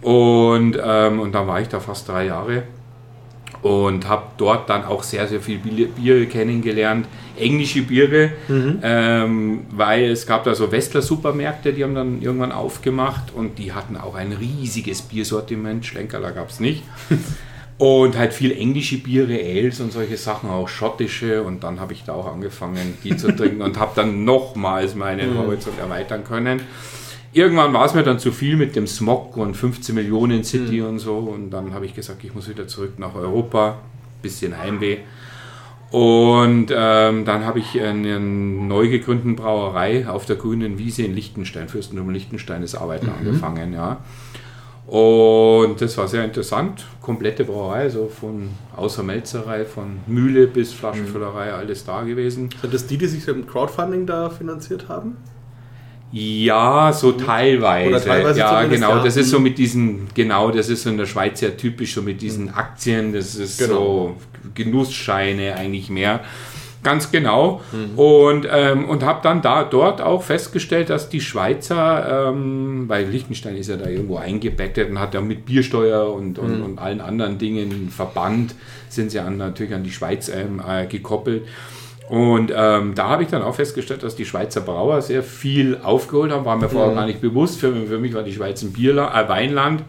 [0.00, 2.64] Und, ähm, und dann war ich da fast drei Jahre
[3.62, 7.06] und habe dort dann auch sehr, sehr viel Bier- Biere kennengelernt.
[7.38, 8.32] Englische Biere,
[8.82, 13.96] ähm, weil es gab da so Westler-Supermärkte, die haben dann irgendwann aufgemacht und die hatten
[13.96, 15.86] auch ein riesiges Biersortiment.
[15.86, 16.82] Schlenkerler gab es nicht.
[17.78, 21.42] Und halt viel englische Biere, Ales und solche Sachen, auch schottische.
[21.42, 25.36] Und dann habe ich da auch angefangen, die zu trinken und habe dann nochmals meinen
[25.36, 26.60] Horizont erweitern können.
[27.34, 30.98] Irgendwann war es mir dann zu viel mit dem Smog und 15 Millionen City und
[30.98, 31.16] so.
[31.16, 33.78] Und dann habe ich gesagt, ich muss wieder zurück nach Europa.
[34.20, 34.98] Bisschen Heimweh.
[35.90, 41.68] Und ähm, dann habe ich eine neu gegründeten Brauerei auf der grünen Wiese in Liechtenstein,
[41.68, 43.98] Fürstentum Liechtenstein, das Arbeiten angefangen, ja.
[44.86, 46.86] Und das war sehr interessant.
[47.00, 52.48] Komplette Brauerei, so von außer Melzerei, von Mühle bis Flaschenfüllerei, alles da gewesen.
[52.60, 55.16] Sind das die, die sich im Crowdfunding da finanziert haben?
[56.12, 57.88] Ja, so teilweise.
[57.88, 58.96] Oder teilweise ja, genau.
[58.96, 59.02] ja.
[59.02, 62.02] Das ist so mit diesen, genau, das ist so in der Schweiz ja typisch, so
[62.02, 63.74] mit diesen Aktien, das ist Genau.
[63.74, 64.16] so
[64.54, 66.20] Genussscheine eigentlich mehr.
[66.82, 67.60] Ganz genau.
[67.96, 73.56] Und, ähm, und habe dann da dort auch festgestellt, dass die Schweizer, ähm, weil Liechtenstein
[73.56, 77.38] ist ja da irgendwo eingebettet und hat ja mit Biersteuer und, und, und allen anderen
[77.38, 78.56] Dingen verbannt,
[78.88, 81.44] sind sie an, natürlich an die Schweiz ähm, äh, gekoppelt.
[82.12, 86.30] Und ähm, da habe ich dann auch festgestellt, dass die Schweizer Brauer sehr viel aufgeholt
[86.30, 87.58] haben, war mir vorher gar nicht bewusst.
[87.58, 89.82] Für, für mich war die Schweiz ein Bierla äh, Weinland.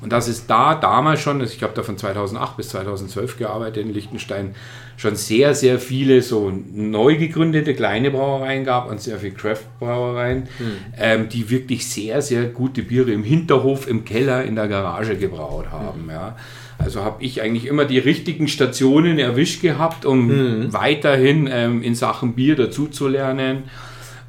[0.00, 3.92] Und dass es da damals schon, ich habe da von 2008 bis 2012 gearbeitet in
[3.92, 4.54] Liechtenstein,
[4.96, 10.48] schon sehr, sehr viele so neu gegründete kleine Brauereien gab und sehr viele Craft-Brauereien,
[10.96, 15.66] ähm, die wirklich sehr, sehr gute Biere im Hinterhof, im Keller, in der Garage gebraut
[15.70, 16.08] haben.
[16.10, 16.36] Ja.
[16.84, 20.72] Also habe ich eigentlich immer die richtigen Stationen erwischt gehabt, um Mhm.
[20.72, 23.64] weiterhin ähm, in Sachen Bier dazuzulernen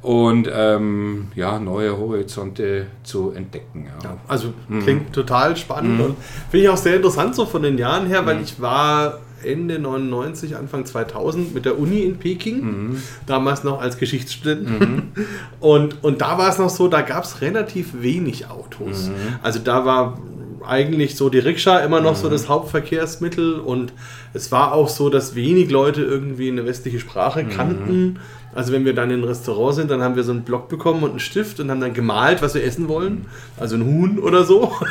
[0.02, 3.86] und ähm, ja, neue Horizonte zu entdecken.
[4.02, 4.18] Ja.
[4.28, 6.16] Also klingt total spannend und
[6.50, 10.56] finde ich auch sehr interessant so von den Jahren her, weil ich war Ende 99,
[10.56, 14.68] Anfang 2000 mit der Uni in Peking, damals noch als Geschichtsstudent.
[15.60, 19.10] Und, und da war es noch so, da gab es relativ wenig Autos.
[19.42, 20.18] Also da war
[20.66, 23.92] eigentlich so die Rikscha immer noch so das Hauptverkehrsmittel und
[24.32, 28.18] es war auch so, dass wenig Leute irgendwie eine westliche Sprache kannten.
[28.54, 31.02] Also wenn wir dann in ein Restaurant sind, dann haben wir so einen Block bekommen
[31.02, 33.26] und einen Stift und haben dann gemalt, was wir essen wollen.
[33.56, 34.72] Also ein Huhn oder so.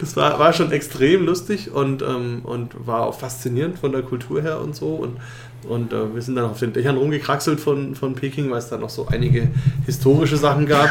[0.00, 4.40] Das war, war schon extrem lustig und, ähm, und war auch faszinierend von der Kultur
[4.40, 4.94] her und so.
[4.94, 5.18] Und,
[5.68, 8.78] und äh, wir sind dann auf den Dächern rumgekraxelt von, von Peking, weil es da
[8.78, 9.48] noch so einige
[9.84, 10.88] historische Sachen gab.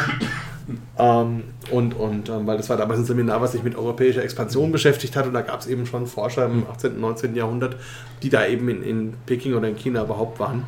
[0.99, 4.71] Ähm, und und ähm, weil das war damals ein Seminar, was sich mit europäischer Expansion
[4.71, 6.91] beschäftigt hat und da gab es eben schon Forscher im 18.
[6.95, 7.35] und 19.
[7.35, 7.77] Jahrhundert,
[8.21, 10.65] die da eben in, in Peking oder in China überhaupt waren.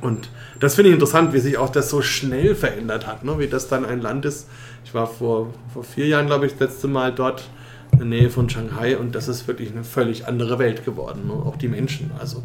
[0.00, 3.38] Und das finde ich interessant, wie sich auch das so schnell verändert hat, ne?
[3.38, 4.48] wie das dann ein Land ist.
[4.84, 7.48] Ich war vor, vor vier Jahren, glaube ich, das letzte Mal dort
[7.92, 11.28] in der Nähe von Shanghai und das ist wirklich eine völlig andere Welt geworden.
[11.28, 11.34] Ne?
[11.34, 12.42] Auch die Menschen, also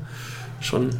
[0.59, 0.91] schon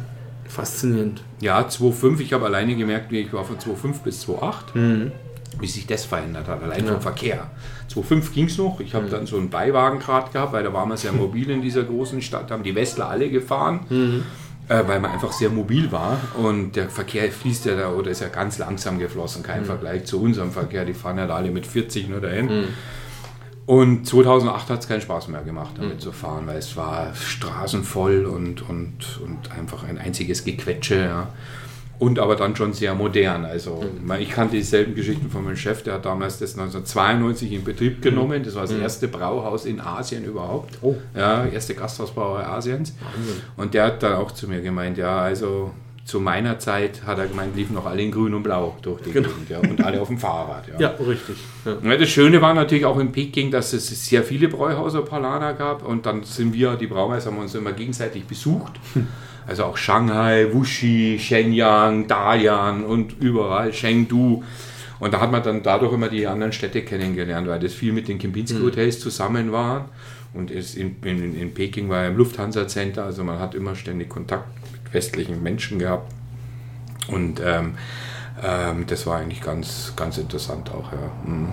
[0.48, 1.22] faszinierend.
[1.40, 5.10] Ja, 2,5, ich habe alleine gemerkt, wie ich war von 2,5 bis 2,8,
[5.60, 7.50] wie sich das verändert hat, allein vom Verkehr.
[7.92, 10.96] 2,5 ging es noch, ich habe dann so einen Beiwagengrad gehabt, weil da waren wir
[10.96, 13.80] sehr mobil in dieser großen Stadt, haben die Westler alle gefahren,
[14.68, 18.20] äh, weil man einfach sehr mobil war und der Verkehr fließt ja da oder ist
[18.20, 21.66] ja ganz langsam geflossen, kein Vergleich zu unserem Verkehr, die fahren ja da alle mit
[21.66, 22.48] 40 nur dahin.
[23.68, 28.24] Und 2008 hat es keinen Spaß mehr gemacht, damit zu fahren, weil es war straßenvoll
[28.24, 30.96] und, und, und einfach ein einziges Gequetsche.
[30.96, 31.28] Ja.
[31.98, 33.44] Und aber dann schon sehr modern.
[33.44, 33.84] Also
[34.20, 38.44] ich kannte dieselben Geschichten von meinem Chef, der hat damals das 1992 in Betrieb genommen.
[38.44, 40.78] Das war das erste Brauhaus in Asien überhaupt.
[40.80, 40.94] Oh.
[41.16, 42.94] Ja, erste Gasthausbrauerei Asiens.
[43.56, 45.72] Und der hat dann auch zu mir gemeint, ja, also
[46.08, 49.12] zu meiner Zeit hat er gemeint, liefen noch alle in grün und blau durch die
[49.12, 49.28] Genau.
[49.28, 50.64] Gegend ja, und alle auf dem Fahrrad.
[50.78, 51.36] Ja, richtig.
[51.66, 51.76] Ja.
[51.82, 55.86] Ja, das Schöne war natürlich auch in Peking, dass es sehr viele Bräuhäuser Palana gab
[55.86, 58.72] und dann sind wir, die Braumeister, haben uns immer gegenseitig besucht.
[59.46, 64.42] Also auch Shanghai, Wuxi, Shenyang, Dalian und überall, Chengdu.
[65.00, 68.08] Und da hat man dann dadurch immer die anderen Städte kennengelernt, weil das viel mit
[68.08, 69.90] den Kempinski-Hotels zusammen war.
[70.34, 74.57] Und in, in, in Peking war ja im Lufthansa-Center, also man hat immer ständig Kontakt
[74.92, 76.12] westlichen Menschen gehabt.
[77.08, 77.74] Und ähm,
[78.42, 80.92] ähm, das war eigentlich ganz, ganz interessant auch.
[80.92, 80.98] Ja.
[81.30, 81.48] Mhm.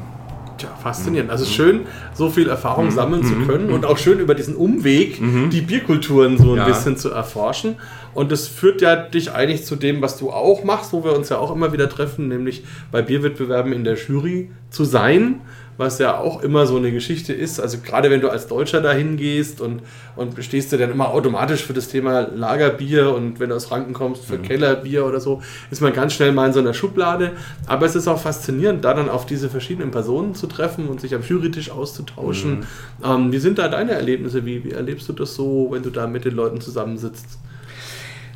[0.58, 1.32] Tja, faszinierend.
[1.32, 1.82] Also schön,
[2.14, 5.20] so viel Erfahrung sammeln zu können und auch schön über diesen Umweg
[5.52, 6.66] die Bierkulturen so ein Ja.
[6.66, 7.76] bisschen zu erforschen.
[8.14, 11.28] Und das führt ja dich eigentlich zu dem, was du auch machst, wo wir uns
[11.28, 15.42] ja auch immer wieder treffen, nämlich bei Bierwettbewerben in der Jury zu sein,
[15.78, 17.60] was ja auch immer so eine Geschichte ist.
[17.60, 19.82] Also gerade wenn du als Deutscher dahin gehst und,
[20.16, 23.94] und stehst du dann immer automatisch für das Thema Lagerbier und wenn du aus Franken
[23.94, 27.32] kommst für Kellerbier oder so, ist man ganz schnell mal in so einer Schublade.
[27.68, 31.14] Aber es ist auch faszinierend, da dann auf diese verschiedenen Personen zu treffen und sich
[31.14, 32.66] am Jurytisch auszutauschen.
[33.04, 34.46] Ähm, wie sind da deine Erlebnisse?
[34.46, 37.40] Wie, wie erlebst du das so, wenn du da mit den Leuten zusammensitzt?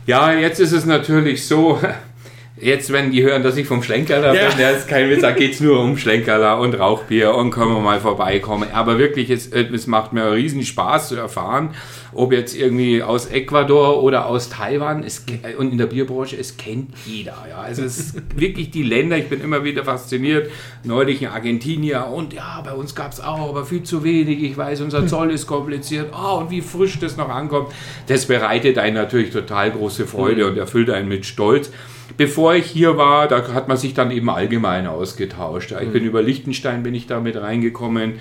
[0.06, 1.80] Ja, jetzt ist es natürlich so,
[2.62, 4.50] jetzt wenn die hören, dass ich vom Schlenkerler Ja.
[4.50, 7.74] bin, ja, ist kein Witz, da geht es nur um Schlenkerler und Rauchbier und können
[7.74, 8.70] wir mal vorbeikommen.
[8.74, 11.72] Aber wirklich, es, es macht mir riesen Spaß zu erfahren,
[12.14, 15.26] ob jetzt irgendwie aus Ecuador oder aus Taiwan es,
[15.58, 17.36] und in der Bierbranche, es kennt jeder.
[17.50, 17.60] Ja.
[17.60, 20.50] Also es ist wirklich die Länder, ich bin immer wieder fasziniert,
[20.84, 24.58] neulich in Argentinier und ja, bei uns gab es auch, aber viel zu wenig, ich
[24.58, 27.70] weiß, unser Zoll ist kompliziert, oh, und wie frisch das noch ankommt,
[28.08, 31.72] das bereitet einen natürlich total große Freude und erfüllt einen mit Stolz.
[32.18, 35.74] Bevor ich hier war, da hat man sich dann eben allgemein ausgetauscht.
[35.82, 38.14] Ich bin über Liechtenstein bin ich da mit reingekommen.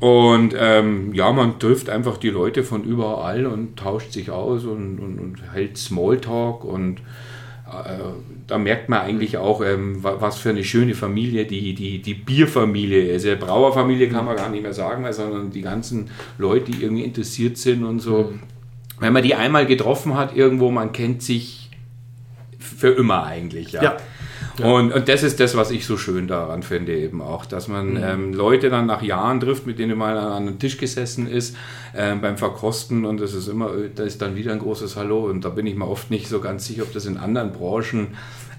[0.00, 4.98] Und ähm, ja, man trifft einfach die Leute von überall und tauscht sich aus und,
[4.98, 7.00] und, und hält Smalltalk und
[7.68, 7.98] äh,
[8.46, 12.14] da merkt man eigentlich auch, ähm, wa- was für eine schöne Familie die, die, die
[12.14, 13.26] Bierfamilie ist.
[13.40, 17.84] Brauerfamilie kann man gar nicht mehr sagen, sondern die ganzen Leute, die irgendwie interessiert sind
[17.84, 18.32] und so.
[19.00, 21.59] Wenn man die einmal getroffen hat irgendwo, man kennt sich
[22.80, 23.72] für immer eigentlich.
[23.72, 23.82] Ja.
[23.82, 23.96] Ja.
[24.66, 27.96] Und, und das ist das, was ich so schön daran finde, eben auch, dass man
[27.96, 31.56] ähm, Leute dann nach Jahren trifft, mit denen man an einem Tisch gesessen ist,
[31.94, 35.44] ähm, beim Verkosten und das ist immer, da ist dann wieder ein großes Hallo und
[35.44, 38.08] da bin ich mir oft nicht so ganz sicher, ob das in anderen Branchen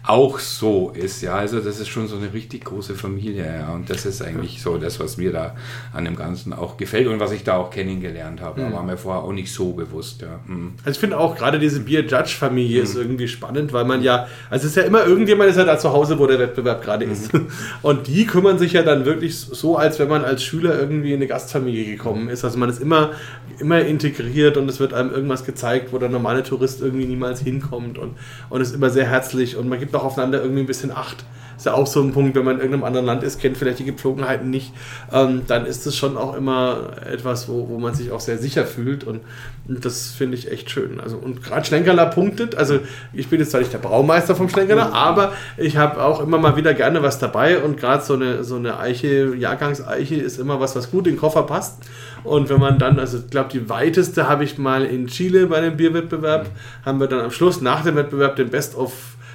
[0.03, 1.21] auch so ist.
[1.21, 3.45] Ja, also das ist schon so eine richtig große Familie.
[3.45, 5.55] Ja, und das ist eigentlich so das, was mir da
[5.93, 8.61] an dem Ganzen auch gefällt und was ich da auch kennengelernt habe.
[8.61, 8.73] Mhm.
[8.73, 10.21] war mir vorher auch nicht so bewusst.
[10.21, 10.39] Ja.
[10.47, 10.73] Mhm.
[10.83, 12.83] Also ich finde auch gerade diese Bier-Judge-Familie mhm.
[12.83, 15.77] ist irgendwie spannend, weil man ja, also es ist ja immer irgendjemand ist ja da
[15.77, 17.33] zu Hause, wo der Wettbewerb gerade ist.
[17.33, 17.47] Mhm.
[17.83, 21.17] Und die kümmern sich ja dann wirklich so, als wenn man als Schüler irgendwie in
[21.17, 22.43] eine Gastfamilie gekommen ist.
[22.43, 23.11] Also man ist immer,
[23.59, 27.99] immer integriert und es wird einem irgendwas gezeigt, wo der normale Tourist irgendwie niemals hinkommt
[27.99, 28.15] und,
[28.49, 31.23] und ist immer sehr herzlich und man gibt auch aufeinander irgendwie ein bisschen Acht.
[31.61, 33.77] Ist ja auch so ein Punkt, wenn man in irgendeinem anderen Land ist, kennt vielleicht
[33.77, 34.73] die Gepflogenheiten nicht,
[35.13, 38.65] ähm, dann ist es schon auch immer etwas, wo, wo man sich auch sehr sicher
[38.65, 39.21] fühlt und,
[39.67, 40.99] und das finde ich echt schön.
[40.99, 42.79] Also und gerade Schlenkerler punktet, also
[43.13, 44.93] ich bin jetzt zwar nicht der Braumeister vom Schlenkerler, mhm.
[44.93, 48.55] aber ich habe auch immer mal wieder gerne was dabei und gerade so eine, so
[48.55, 51.83] eine Eiche, Jahrgangseiche ist immer was, was gut in den Koffer passt.
[52.23, 55.61] Und wenn man dann, also ich glaube, die weiteste habe ich mal in Chile bei
[55.61, 56.85] dem Bierwettbewerb, mhm.
[56.87, 58.91] haben wir dann am Schluss nach dem Wettbewerb den Best of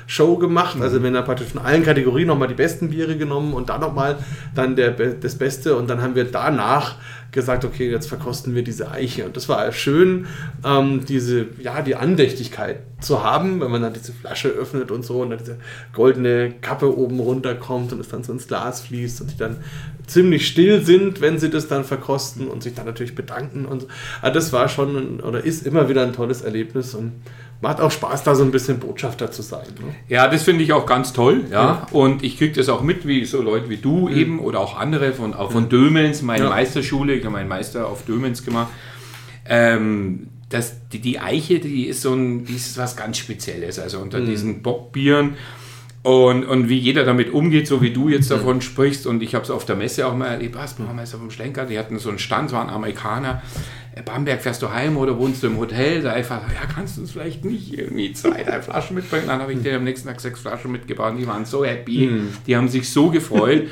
[0.06, 0.76] Show gemacht.
[0.80, 4.18] Also wenn er praktisch von allen Kategorien nochmal die besten Biere genommen und dann nochmal
[4.54, 6.96] dann der, das Beste und dann haben wir danach
[7.32, 9.26] gesagt, okay, jetzt verkosten wir diese Eiche.
[9.26, 10.26] Und das war schön,
[10.64, 15.20] ähm, diese, ja, die Andächtigkeit zu haben, wenn man dann diese Flasche öffnet und so
[15.20, 15.58] und dann diese
[15.92, 19.58] goldene Kappe oben runterkommt und es dann so ins Glas fließt und die dann
[20.06, 23.88] ziemlich still sind, wenn sie das dann verkosten und sich dann natürlich bedanken und so.
[24.22, 27.12] Also das war schon oder ist immer wieder ein tolles Erlebnis und
[27.60, 29.66] macht auch Spaß, da so ein bisschen Botschafter zu sein.
[29.80, 29.94] Ne?
[30.08, 31.44] Ja, das finde ich auch ganz toll.
[31.50, 31.86] Ja.
[31.90, 31.96] Mhm.
[31.96, 34.16] Und ich kriege das auch mit, wie so Leute wie du mhm.
[34.16, 35.68] eben oder auch andere von, auch von.
[35.68, 36.50] Dömens, meine ja.
[36.50, 38.68] Meisterschule, ich habe meinen Meister auf Dömens gemacht.
[39.48, 43.78] Ähm, das, die, die Eiche, die ist so ein, die ist was ganz Spezielles.
[43.78, 44.26] Also unter mhm.
[44.26, 45.34] diesen Bockbieren
[46.06, 49.08] und, und wie jeder damit umgeht, so wie du jetzt davon sprichst.
[49.08, 51.80] Und ich habe es auf der Messe auch mal erlebt, was, Baumeister vom Schlenker, die
[51.80, 53.42] hatten so einen Stand, waren Amerikaner.
[53.92, 56.02] Äh, Bamberg, fährst du heim oder wohnst du im Hotel?
[56.02, 59.24] Da einfach, ja, kannst du uns vielleicht nicht irgendwie zwei, drei Flaschen mitbringen?
[59.26, 61.14] Dann habe ich dir am nächsten Tag sechs Flaschen mitgebracht.
[61.18, 62.28] Die waren so happy, mhm.
[62.46, 63.64] die haben sich so gefreut.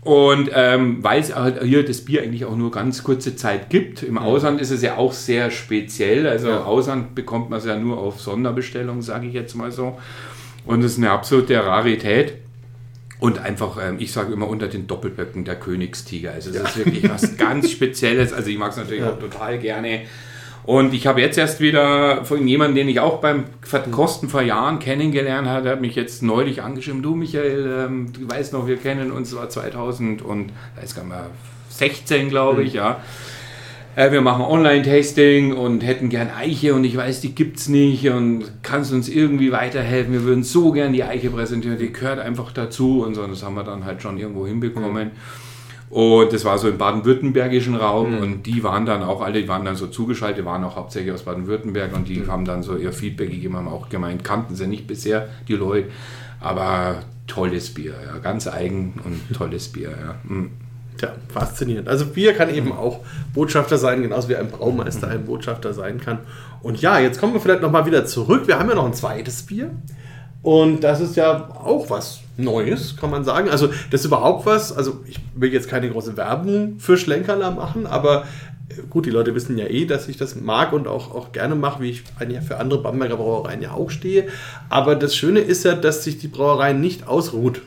[0.00, 4.02] Und ähm, weil es halt hier das Bier eigentlich auch nur ganz kurze Zeit gibt.
[4.02, 6.26] Im Ausland ist es ja auch sehr speziell.
[6.26, 6.56] Also ja.
[6.56, 9.96] im Ausland bekommt man es ja nur auf Sonderbestellung, sage ich jetzt mal so.
[10.66, 12.34] Und es ist eine absolute Rarität.
[13.18, 16.32] Und einfach, ähm, ich sage immer unter den Doppelböcken der Königstiger.
[16.32, 16.62] Also es ja.
[16.62, 18.32] ist wirklich was ganz Spezielles.
[18.32, 19.10] Also ich mag es natürlich ja.
[19.10, 20.02] auch total gerne.
[20.64, 24.80] Und ich habe jetzt erst wieder von jemandem, den ich auch beim Verkosten vor Jahren
[24.80, 29.12] kennengelernt habe, hat mich jetzt neulich angeschrieben, du Michael, ähm, du weißt noch, wir kennen
[29.12, 31.30] uns, war 2000 und da ist gar mal
[31.70, 32.78] 16, glaube ich, mhm.
[32.78, 33.00] ja
[33.96, 38.08] äh, wir machen Online-Tasting und hätten gern Eiche und ich weiß, die gibt es nicht
[38.08, 40.12] und kannst uns irgendwie weiterhelfen.
[40.12, 43.26] Wir würden so gern die Eiche präsentieren, die gehört einfach dazu und so.
[43.26, 45.06] das haben wir dann halt schon irgendwo hinbekommen.
[45.06, 45.10] Mhm.
[45.88, 48.22] Und das war so im baden-württembergischen Raum mhm.
[48.22, 51.22] und die waren dann auch alle, die waren dann so zugeschaltet, waren auch hauptsächlich aus
[51.22, 52.30] Baden-Württemberg und die mhm.
[52.30, 55.88] haben dann so ihr Feedback gegeben, haben auch gemeint, kannten sie nicht bisher, die Leute,
[56.40, 60.16] aber tolles Bier, ja, ganz eigen und tolles Bier, ja.
[60.96, 60.98] Mhm.
[60.98, 61.88] Tja, faszinierend.
[61.88, 63.00] Also Bier kann eben auch
[63.34, 66.18] Botschafter sein, genauso wie ein Braumeister ein Botschafter sein kann.
[66.62, 68.46] Und ja, jetzt kommen wir vielleicht nochmal wieder zurück.
[68.46, 69.70] Wir haben ja noch ein zweites Bier.
[70.42, 73.48] Und das ist ja auch was Neues, kann man sagen.
[73.50, 77.86] Also das ist überhaupt was, also ich will jetzt keine große Werbung für Schlenkerler machen,
[77.86, 78.24] aber
[78.68, 81.56] äh, gut, die Leute wissen ja eh, dass ich das mag und auch, auch gerne
[81.56, 82.04] mache, wie ich
[82.46, 84.28] für andere Bamberger Brauereien ja auch stehe.
[84.68, 87.62] Aber das Schöne ist ja, dass sich die Brauerei nicht ausruht.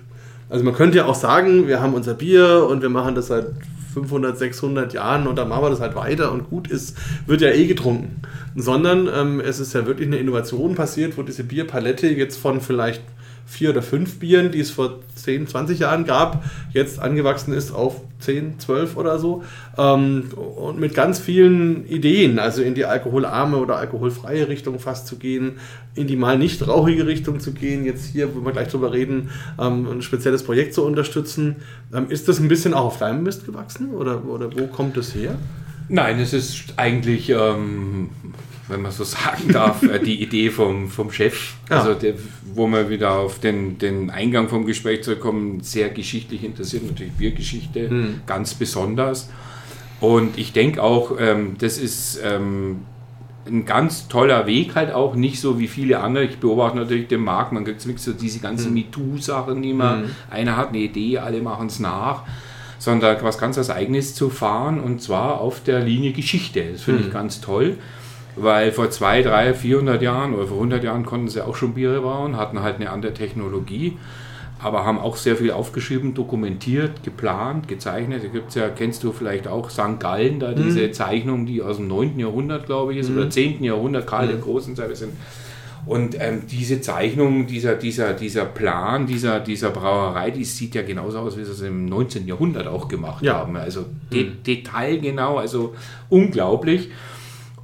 [0.49, 3.45] Also man könnte ja auch sagen, wir haben unser Bier und wir machen das seit
[3.93, 7.49] 500, 600 Jahren und dann machen wir das halt weiter und gut ist, wird ja
[7.49, 8.21] eh getrunken.
[8.55, 13.03] Sondern ähm, es ist ja wirklich eine Innovation passiert, wo diese Bierpalette jetzt von vielleicht
[13.49, 18.01] vier oder fünf Bieren, die es vor 10, 20 Jahren gab, jetzt angewachsen ist auf
[18.19, 19.43] 10, 12 oder so.
[19.75, 25.17] Ähm, und mit ganz vielen Ideen, also in die alkoholarme oder alkoholfreie Richtung fast zu
[25.17, 25.53] gehen,
[25.95, 29.31] in die mal nicht rauchige Richtung zu gehen, jetzt hier, wo wir gleich drüber reden,
[29.59, 31.55] ähm, ein spezielles Projekt zu unterstützen.
[31.91, 35.15] Ähm, ist das ein bisschen auch auf deinem Mist gewachsen oder, oder wo kommt es
[35.15, 35.35] her?
[35.87, 38.11] Nein, es ist eigentlich ähm,
[38.69, 41.55] wenn man so sagen darf, äh, die Idee vom, vom Chef.
[41.69, 41.79] Ja.
[41.79, 42.13] Also der,
[42.53, 47.89] wo wir wieder auf den, den Eingang vom Gespräch zurückkommen, sehr geschichtlich interessiert, natürlich Biergeschichte
[47.89, 48.21] hm.
[48.25, 49.29] ganz besonders.
[49.99, 52.81] Und ich denke auch, ähm, das ist ähm,
[53.45, 56.23] ein ganz toller Weg halt auch, nicht so wie viele andere.
[56.23, 58.73] Ich beobachte natürlich den Markt, man kriegt so diese ganzen hm.
[58.75, 60.09] MeToo-Sachen, die man, hm.
[60.29, 62.23] einer hat eine Idee, alle machen es nach
[62.79, 66.63] sondern was ganz was Eigenes zu fahren und zwar auf der Linie Geschichte.
[66.71, 67.13] Das finde ich hm.
[67.13, 67.77] ganz toll.
[68.41, 72.01] Weil vor 2, 3, 400 Jahren oder vor 100 Jahren konnten sie auch schon Biere
[72.01, 73.97] bauen, hatten halt eine andere Technologie,
[74.59, 78.23] aber haben auch sehr viel aufgeschrieben, dokumentiert, geplant, gezeichnet.
[78.23, 79.99] Da gibt es ja, kennst du vielleicht auch St.
[79.99, 80.93] Gallen, da diese mhm.
[80.93, 82.19] Zeichnung, die aus dem 9.
[82.19, 83.17] Jahrhundert, glaube ich, ist, mhm.
[83.17, 83.63] oder 10.
[83.63, 84.31] Jahrhundert, Karl mhm.
[84.31, 85.13] der Großen, sind.
[85.85, 91.19] Und ähm, diese Zeichnung, dieser, dieser, dieser Plan dieser, dieser Brauerei, die sieht ja genauso
[91.19, 92.27] aus, wie sie es im 19.
[92.27, 93.35] Jahrhundert auch gemacht Ja.
[93.35, 93.55] haben.
[93.55, 95.73] Also de detailgenau, also
[96.09, 96.89] unglaublich.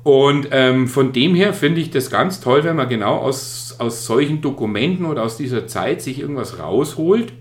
[0.05, 4.05] Und ähm, von dem her finde ich das ganz toll, wenn man genau aus, aus
[4.05, 7.33] solchen Dokumenten oder aus dieser Zeit sich irgendwas rausholt,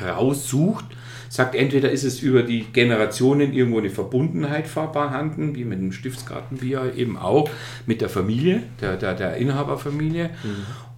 [0.00, 0.84] raussucht,
[1.28, 6.92] sagt, entweder ist es über die Generationen irgendwo eine Verbundenheit vorhanden, wie mit dem Stiftsgartenbier
[6.96, 7.50] eben auch,
[7.86, 10.30] mit der Familie, der, der, der Inhaberfamilie.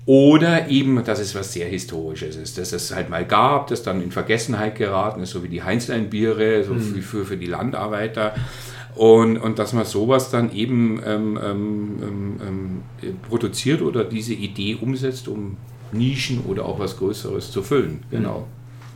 [0.04, 4.02] Oder eben, dass es was sehr Historisches ist, dass es halt mal gab, das dann
[4.02, 8.34] in Vergessenheit geraten ist, so wie die Heinzleinbiere, so wie für, für die Landarbeiter.
[8.94, 14.76] Und, und dass man sowas dann eben ähm, ähm, ähm, ähm, produziert oder diese Idee
[14.80, 15.56] umsetzt, um
[15.92, 18.02] Nischen oder auch was Größeres zu füllen.
[18.10, 18.46] Genau.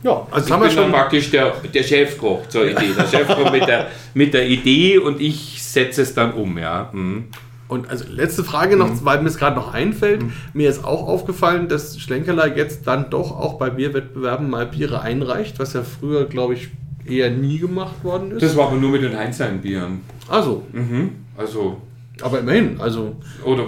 [0.03, 0.93] Ja, also Ich haben wir bin dann schon.
[0.93, 2.93] praktisch der, der Chefkoch zur Idee.
[2.95, 6.89] Der Chefkoch mit der, mit der Idee und ich setze es dann um, ja.
[6.93, 7.25] Mhm.
[7.67, 10.23] Und also letzte Frage noch, weil mir es gerade noch einfällt.
[10.53, 15.59] Mir ist auch aufgefallen, dass Schlenkerler jetzt dann doch auch bei Bierwettbewerben mal Biere einreicht,
[15.59, 16.69] was ja früher, glaube ich,
[17.09, 18.41] eher nie gemacht worden ist.
[18.43, 20.01] Das war aber nur mit den Heinzlein-Bieren.
[20.29, 21.11] also, Mhm.
[21.37, 21.77] Also,
[22.21, 23.15] aber immerhin, also.
[23.45, 23.65] oder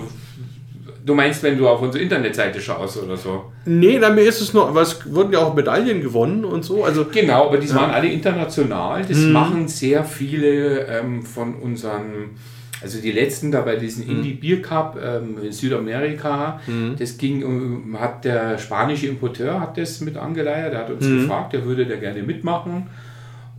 [1.06, 3.46] du meinst, wenn du auf unsere Internetseite schaust oder so?
[3.66, 6.84] Nee, na, mir ist es nur, was wurden ja auch Medaillen gewonnen und so.
[6.84, 9.04] Also, Genau, aber die waren alle international.
[9.08, 12.32] Das machen sehr viele ähm, von unseren,
[12.82, 16.60] also die letzten da bei diesem Indie Beer Cup ähm, in Südamerika,
[16.98, 21.54] das ging, um- hat der spanische Importeur hat das mit angeleiert, der hat uns gefragt,
[21.54, 22.88] der würde da gerne mitmachen.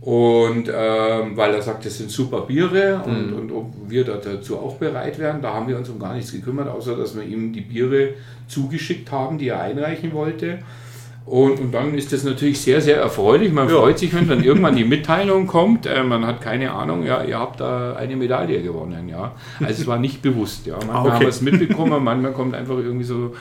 [0.01, 4.57] Und ähm, weil er sagt, das sind super Biere und, und ob wir da dazu
[4.57, 7.53] auch bereit wären, da haben wir uns um gar nichts gekümmert, außer dass wir ihm
[7.53, 8.15] die Biere
[8.47, 10.57] zugeschickt haben, die er einreichen wollte.
[11.23, 13.53] Und, und dann ist das natürlich sehr, sehr erfreulich.
[13.53, 13.75] Man Ja.
[13.75, 15.85] freut sich, wenn dann irgendwann die Mitteilung kommt.
[15.85, 19.07] Äh, man hat keine Ahnung, ja, ihr habt da eine Medaille gewonnen.
[19.07, 19.33] Ja.
[19.59, 20.65] Also es war nicht bewusst.
[20.65, 20.77] Ja.
[20.77, 21.11] Manchmal Ah, okay.
[21.11, 23.35] haben wir es mitbekommen, manchmal kommt einfach irgendwie so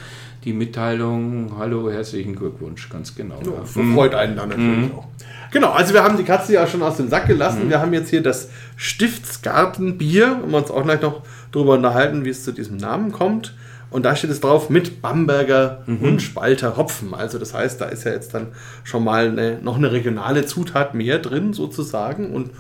[0.45, 3.37] die Mitteilung, hallo, herzlichen Glückwunsch, ganz genau.
[3.45, 3.65] Ja.
[3.95, 5.07] freut einen dann natürlich auch.
[5.51, 7.69] Genau, also wir haben die Katze ja schon aus dem Sack gelassen.
[7.69, 12.45] Wir haben jetzt hier das Stiftsgartenbier, um uns auch gleich noch darüber unterhalten, wie es
[12.45, 13.55] zu diesem Namen kommt.
[13.91, 17.13] Und da steht es drauf mit Bamberger und Spalter Hopfen.
[17.13, 18.49] Also das heißt, da ist ja jetzt dann
[18.85, 22.33] schon mal eine, noch eine regionale Zutat mehr drin sozusagen.
[22.33, 22.51] Und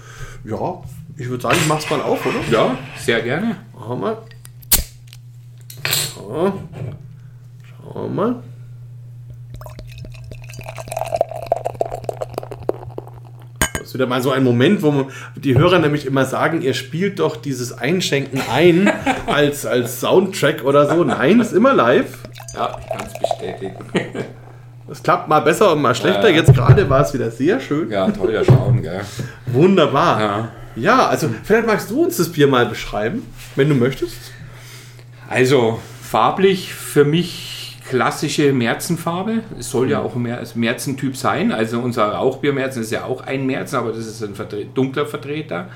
[0.44, 0.82] ja,
[1.16, 2.40] ich würde sagen, ich mach's mal auf, oder?
[2.50, 3.56] ja, sehr gerne.
[3.72, 4.18] Machen wir mal.
[6.16, 6.52] So.
[7.92, 8.42] Schauen wir mal.
[13.90, 17.18] Ist wieder mal so ein Moment, wo man, die Hörer nämlich immer sagen, ihr spielt
[17.18, 18.90] doch dieses Einschenken ein
[19.26, 21.02] als, als Soundtrack oder so.
[21.02, 22.18] Nein, ist immer live.
[22.54, 23.76] Ja, ich kann es bestätigen.
[24.88, 26.30] Das klappt mal besser und mal schlechter.
[26.30, 26.34] Ja.
[26.34, 27.92] Jetzt gerade war es wieder sehr schön.
[27.92, 29.02] Ja, toller Schaum, gell.
[29.46, 30.20] Wunderbar.
[30.20, 30.48] Ja.
[30.74, 33.22] Ja, also vielleicht magst du uns das Bier mal beschreiben,
[33.54, 34.16] wenn du möchtest.
[35.28, 37.49] Also farblich für mich
[37.90, 39.40] klassische Märzenfarbe.
[39.58, 41.50] Es soll ja auch ein Mer- Märzentyp sein.
[41.50, 44.34] Also unser Rauchbiermärzen ist ja auch ein Märzen, aber das ist ein
[44.74, 45.68] dunkler Vertreter.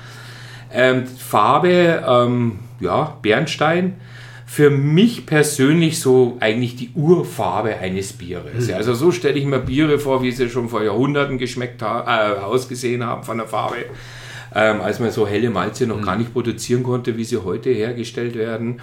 [0.73, 3.95] Ähm, Farbe, ähm, ja, Bernstein.
[4.45, 8.69] Für mich persönlich so eigentlich die Urfarbe eines Bieres.
[8.69, 12.07] Ja, also so stelle ich mir Biere vor, wie sie schon vor Jahrhunderten geschmeckt haben,
[12.07, 13.75] äh, ausgesehen haben von der Farbe.
[14.53, 18.35] Ähm, als man so helle Malze noch gar nicht produzieren konnte, wie sie heute hergestellt
[18.35, 18.79] werden.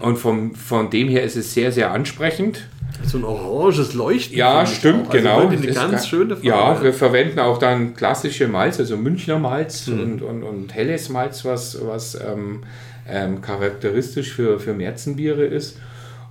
[0.00, 2.66] Und vom, von dem her ist es sehr, sehr ansprechend.
[3.04, 4.36] So ein oranges Leuchten.
[4.36, 5.06] Ja, stimmt.
[5.10, 5.48] Also genau.
[5.48, 6.46] Eine Das ganz ist schöne Farbe.
[6.46, 10.00] Ja, wir verwenden auch dann klassische Malz, also Münchner Malz Mhm.
[10.00, 12.62] und, und, und helles Malz, was, was ähm,
[13.08, 15.78] ähm, charakteristisch für, für Märzenbiere ist.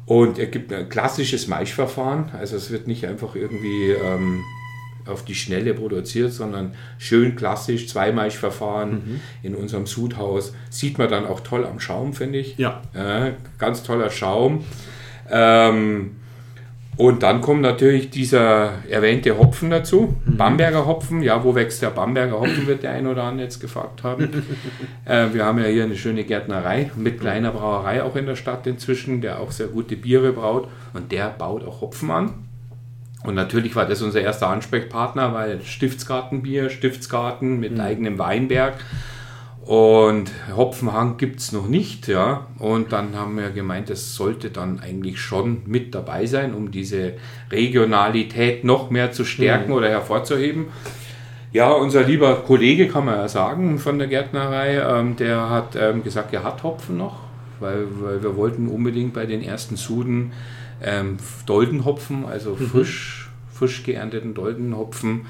[0.05, 4.43] Und es gibt ein klassisches Maischverfahren, also es wird nicht einfach irgendwie ähm,
[5.09, 9.19] auf die Schnelle produziert, sondern schön klassisch, Zweimaischverfahren Mhm.
[9.43, 10.53] in unserem Sudhaus.
[10.69, 12.57] Sieht man dann auch toll am Schaum, finde ich.
[12.57, 12.81] Ja.
[12.93, 14.63] Äh, ganz toller Schaum.
[15.29, 16.11] Ähm,
[16.97, 20.17] und dann kommt natürlich dieser erwähnte Hopfen dazu.
[20.25, 21.21] Bamberger Hopfen.
[21.23, 24.43] Ja, wo wächst der Bamberger Hopfen, wird der ein oder andere jetzt gefragt haben.
[25.05, 28.67] äh, wir haben ja hier eine schöne Gärtnerei mit kleiner Brauerei auch in der Stadt
[28.67, 30.67] inzwischen, der auch sehr gute Biere braut.
[30.93, 32.33] Und der baut auch Hopfen an.
[33.23, 38.75] Und natürlich war das unser erster Ansprechpartner, weil Stiftsgartenbier, Stiftsgarten mit eigenem Weinberg.
[39.65, 42.47] Und Hopfenhang gibt es noch nicht, ja.
[42.57, 47.13] Und dann haben wir gemeint, es sollte dann eigentlich schon mit dabei sein, um diese
[47.51, 50.67] Regionalität noch mehr zu stärken oder hervorzuheben.
[51.51, 56.03] Ja, unser lieber Kollege, kann man ja sagen, von der Gärtnerei, ähm, der hat ähm,
[56.03, 57.17] gesagt, er hat Hopfen noch,
[57.59, 60.31] weil, weil wir wollten unbedingt bei den ersten Suden
[60.83, 65.25] ähm, Doldenhopfen, also frisch, frisch geernteten Doldenhopfen,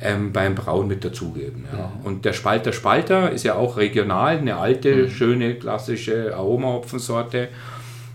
[0.00, 1.64] ähm, beim Brauen mit dazugeben.
[1.72, 1.92] Ja.
[2.04, 7.48] Und der Spalter Spalter ist ja auch regional, eine alte, schöne, klassische Aromahopfensorte.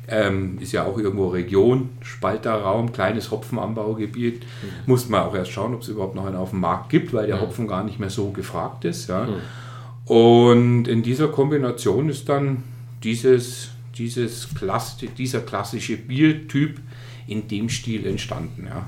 [0.09, 4.43] Ähm, ist ja auch irgendwo Region, Spalterraum, kleines Hopfenanbaugebiet.
[4.43, 4.67] Mhm.
[4.85, 7.27] Muss man auch erst schauen, ob es überhaupt noch einen auf dem Markt gibt, weil
[7.27, 7.41] der mhm.
[7.41, 9.09] Hopfen gar nicht mehr so gefragt ist.
[9.09, 9.25] Ja.
[9.25, 10.11] Mhm.
[10.11, 12.63] Und in dieser Kombination ist dann
[13.03, 16.79] dieses, dieses Klass, dieser klassische Biertyp
[17.27, 18.67] in dem Stil entstanden.
[18.67, 18.87] Ja.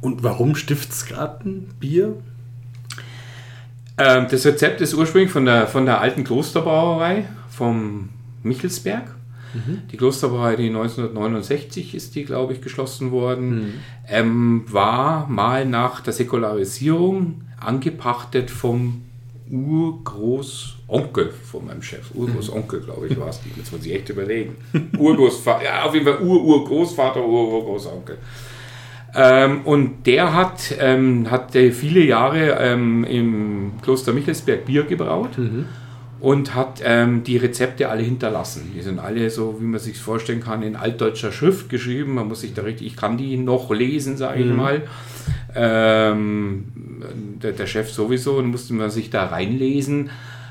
[0.00, 2.16] Und warum Stiftsgartenbier?
[3.98, 8.10] Ähm, das Rezept ist ursprünglich von der, von der alten Klosterbrauerei vom
[8.42, 9.14] Michelsberg.
[9.54, 9.82] Mhm.
[9.90, 13.72] Die Klosterbrauerei, die 1969 ist die, glaube ich, geschlossen worden, mhm.
[14.08, 19.02] ähm, war mal nach der Säkularisierung angepachtet vom
[19.50, 22.10] Urgroßonkel von meinem Chef.
[22.14, 23.40] Urgroßonkel, glaube ich, war es.
[23.56, 24.56] Jetzt muss ich echt überlegen.
[24.98, 28.18] Urgroßvater, ja, auf jeden Fall Ur-Urgroßvater, Urgroßonkel.
[29.14, 35.38] Ähm, und der hat, ähm, hat viele Jahre ähm, im Kloster Michelsberg Bier gebraut.
[35.38, 35.66] Mhm
[36.20, 38.72] und hat ähm, die Rezepte alle hinterlassen.
[38.74, 42.14] Die sind alle so, wie man sich vorstellen kann, in altdeutscher Schrift geschrieben.
[42.14, 44.56] Man muss sich da richtig, ich kann die noch lesen, sage ich mhm.
[44.56, 44.82] mal.
[45.56, 46.64] Ähm,
[47.42, 50.10] der, der, Chef sowieso, und musste man sich da reinlesen.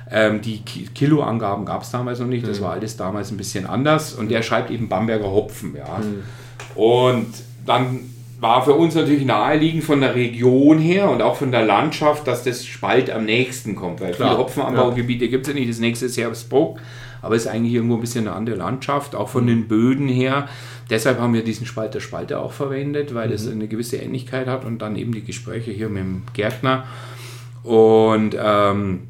[0.10, 2.66] Ähm, die Kiloangaben gab es damals noch nicht, das mhm.
[2.66, 4.14] war alles damals ein bisschen anders.
[4.14, 5.76] Und der schreibt eben Bamberger Hopfen.
[5.76, 5.99] Ja.
[5.99, 6.24] Mhm.
[6.76, 7.28] Und
[7.66, 7.99] dann
[8.39, 12.43] war für uns natürlich naheliegend von der Region her und auch von der Landschaft, dass
[12.43, 15.32] das Spalt am nächsten kommt, weil Klar, viele Hopfenanbaugebiete ja.
[15.32, 15.70] gibt es ja nicht.
[15.70, 16.80] Das nächste ist Herbstbruck,
[17.26, 19.47] aber es ist eigentlich irgendwo ein bisschen eine andere Landschaft, auch von mhm.
[19.47, 20.47] den Böden her.
[20.89, 23.53] Deshalb haben wir diesen Spalt der Spalte auch verwendet, weil es mhm.
[23.53, 26.86] eine gewisse Ähnlichkeit hat und dann eben die Gespräche hier mit dem Gärtner.
[27.63, 29.07] Und ähm,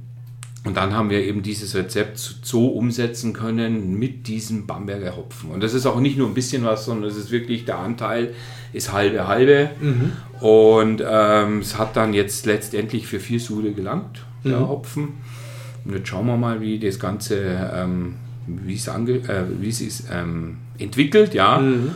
[0.66, 5.52] und dann haben wir eben dieses Rezept so umsetzen können mit diesem Bamberger Hopfen.
[5.52, 8.34] Und das ist auch nicht nur ein bisschen was, sondern es ist wirklich der Anteil
[8.74, 9.70] ist halbe halbe.
[9.80, 10.12] Mhm.
[10.42, 14.68] Und ähm, es hat dann jetzt letztendlich für vier Sule gelangt, der mhm.
[14.68, 15.08] Hopfen.
[15.86, 18.16] Und jetzt schauen wir mal, wie das Ganze, ähm,
[18.48, 21.60] wie es, ange äh, wie es ist, ähm, entwickelt, ja.
[21.60, 21.92] Mhm.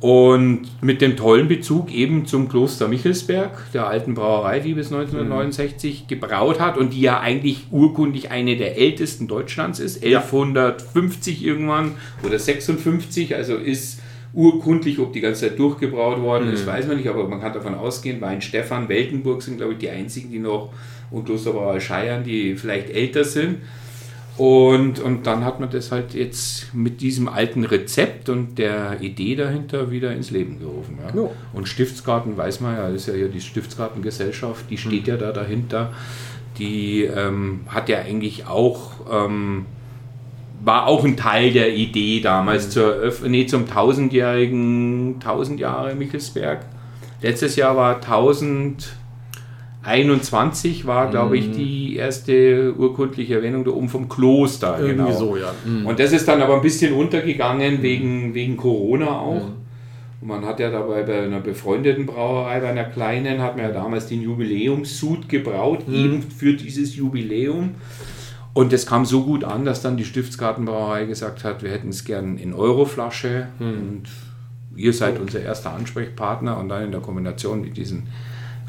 [0.00, 6.02] Und mit dem tollen Bezug eben zum Kloster Michelsberg, der alten Brauerei, die bis 1969
[6.02, 6.08] mhm.
[6.08, 11.46] gebraut hat und die ja eigentlich urkundlich eine der ältesten Deutschlands ist, 1150 ja.
[11.46, 11.92] irgendwann
[12.24, 14.00] oder 56, also ist
[14.34, 16.70] urkundlich, ob die ganze Zeit durchgebraut worden ist, mhm.
[16.70, 19.90] weiß man nicht, aber man kann davon ausgehen, Wein Stefan, Weltenburg sind, glaube ich, die
[19.90, 20.72] einzigen, die noch,
[21.12, 23.58] und Klosterbrauer Scheiern, die vielleicht älter sind.
[24.38, 29.36] Und, und dann hat man das halt jetzt mit diesem alten Rezept und der Idee
[29.36, 30.98] dahinter wieder ins Leben gerufen.
[31.00, 31.22] Ja.
[31.22, 31.28] Ja.
[31.52, 35.92] Und Stiftsgarten weiß man ja, ist ja hier die Stiftsgartengesellschaft, die steht ja da dahinter.
[36.58, 39.66] Die ähm, hat ja eigentlich auch ähm,
[40.64, 42.70] war auch ein Teil der Idee damals mhm.
[42.70, 46.64] zur nee, zum tausendjährigen, tausend Jahre Michelsberg.
[47.20, 48.00] Letztes Jahr war
[49.84, 51.52] 1021 war, glaube ich, mhm.
[51.54, 54.78] die erste urkundliche Erwähnung da oben vom Kloster.
[54.78, 55.18] Irgendwie genau.
[55.18, 55.52] so, ja.
[55.64, 55.86] Mhm.
[55.86, 57.82] Und das ist dann aber ein bisschen untergegangen mhm.
[57.82, 59.46] wegen, wegen Corona auch.
[59.46, 59.56] Mhm.
[60.20, 63.72] Und man hat ja dabei bei einer befreundeten Brauerei, bei einer kleinen, hat man ja
[63.72, 65.94] damals den Jubiläumssud gebraut, mhm.
[65.94, 67.74] eben für dieses Jubiläum.
[68.54, 72.04] Und das kam so gut an, dass dann die Stiftsgartenbrauerei gesagt hat, wir hätten es
[72.04, 73.66] gern in Euroflasche hm.
[73.66, 74.02] und
[74.76, 78.08] ihr seid unser erster Ansprechpartner und dann in der Kombination mit diesen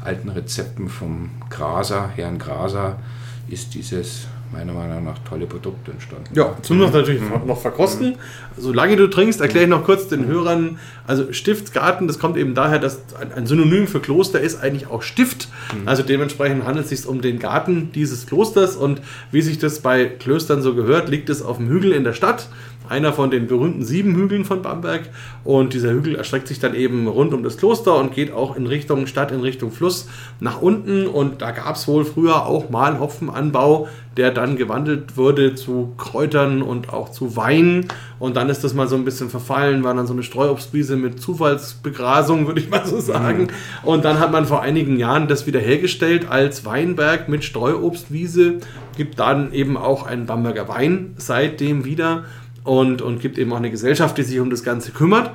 [0.04, 2.98] alten Rezepten vom Graser, Herrn Graser,
[3.48, 6.26] ist dieses meiner Meinung nach tolle Produkte entstanden.
[6.32, 7.46] Ja, zum noch natürlich mhm.
[7.46, 8.10] noch verkosten.
[8.10, 8.16] Mhm.
[8.56, 12.78] Solange du trinkst, erkläre ich noch kurz den Hörern, also Stiftsgarten, das kommt eben daher,
[12.78, 13.00] dass
[13.34, 15.48] ein Synonym für Kloster ist eigentlich auch Stift.
[15.72, 15.88] Mhm.
[15.88, 20.06] Also dementsprechend handelt es sich um den Garten dieses Klosters und wie sich das bei
[20.06, 22.48] Klöstern so gehört, liegt es auf dem Hügel in der Stadt
[22.88, 25.02] einer von den berühmten sieben Hügeln von Bamberg.
[25.42, 28.66] Und dieser Hügel erstreckt sich dann eben rund um das Kloster und geht auch in
[28.66, 30.08] Richtung Stadt, in Richtung Fluss
[30.40, 31.06] nach unten.
[31.06, 36.62] Und da gab es wohl früher auch mal Hopfenanbau, der dann gewandelt wurde zu Kräutern
[36.62, 37.86] und auch zu Wein.
[38.18, 41.20] Und dann ist das mal so ein bisschen verfallen, war dann so eine Streuobstwiese mit
[41.20, 43.44] Zufallsbegrasung, würde ich mal so sagen.
[43.44, 43.48] Mhm.
[43.82, 48.60] Und dann hat man vor einigen Jahren das wieder hergestellt als Weinberg mit Streuobstwiese.
[48.96, 52.24] Gibt dann eben auch einen Bamberger Wein seitdem wieder
[52.62, 55.30] und, und gibt eben auch eine Gesellschaft, die sich um das Ganze kümmert.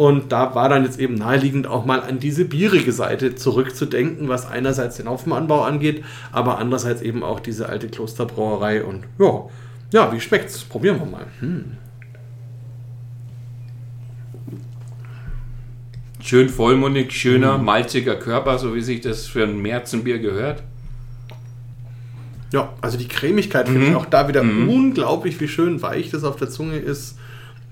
[0.00, 4.50] Und da war dann jetzt eben naheliegend auch mal an diese bierige Seite zurückzudenken, was
[4.50, 8.82] einerseits den Hopfenanbau angeht, aber andererseits eben auch diese alte Klosterbrauerei.
[8.82, 9.44] Und ja,
[9.92, 10.64] ja, wie schmeckt's?
[10.64, 11.26] Probieren wir mal.
[11.40, 11.76] Hm.
[16.20, 17.64] Schön vollmundig, schöner, hm.
[17.66, 20.62] malziger Körper, so wie sich das für ein Märzenbier gehört.
[22.54, 23.96] Ja, also die Cremigkeit finde ich mhm.
[23.96, 24.66] auch da wieder mhm.
[24.70, 27.18] unglaublich, wie schön weich das auf der Zunge ist.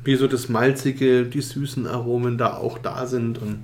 [0.09, 3.37] Wie so das Malzige, die süßen Aromen da auch da sind.
[3.37, 3.59] Und,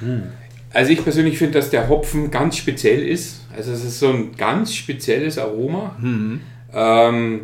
[0.00, 0.24] hm.
[0.72, 3.46] Also ich persönlich finde, dass der Hopfen ganz speziell ist.
[3.56, 5.94] Also es ist so ein ganz spezielles Aroma.
[6.00, 6.40] Mhm.
[6.72, 7.40] Ähm,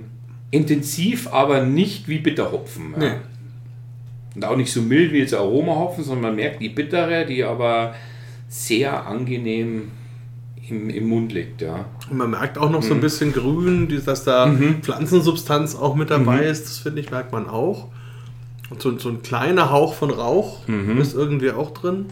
[0.50, 2.96] intensiv, aber nicht wie Bitterhopfen.
[2.98, 3.12] Nee.
[4.34, 7.94] Und auch nicht so mild wie jetzt Aromahopfen, sondern man merkt die bittere, die aber
[8.48, 9.92] sehr angenehm
[10.68, 11.84] im, im Mund liegt, ja.
[12.10, 16.46] Und man merkt auch noch so ein bisschen grün, dass da Pflanzensubstanz auch mit dabei
[16.46, 16.64] ist.
[16.64, 17.90] Das finde ich, merkt man auch.
[18.70, 20.66] Und so, so ein kleiner Hauch von Rauch
[20.98, 22.06] ist irgendwie auch drin.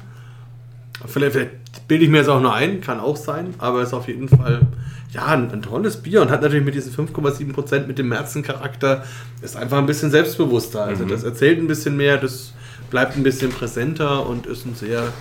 [1.06, 4.06] Vielleicht, vielleicht bilde ich mir jetzt auch nur ein, kann auch sein, aber ist auf
[4.06, 4.66] jeden Fall
[5.12, 9.04] ja, ein, ein tolles Bier und hat natürlich mit diesen 5,7% mit dem Märzencharakter
[9.42, 10.84] ist einfach ein bisschen selbstbewusster.
[10.84, 12.52] Also das erzählt ein bisschen mehr, das
[12.90, 15.12] bleibt ein bisschen präsenter und ist ein sehr,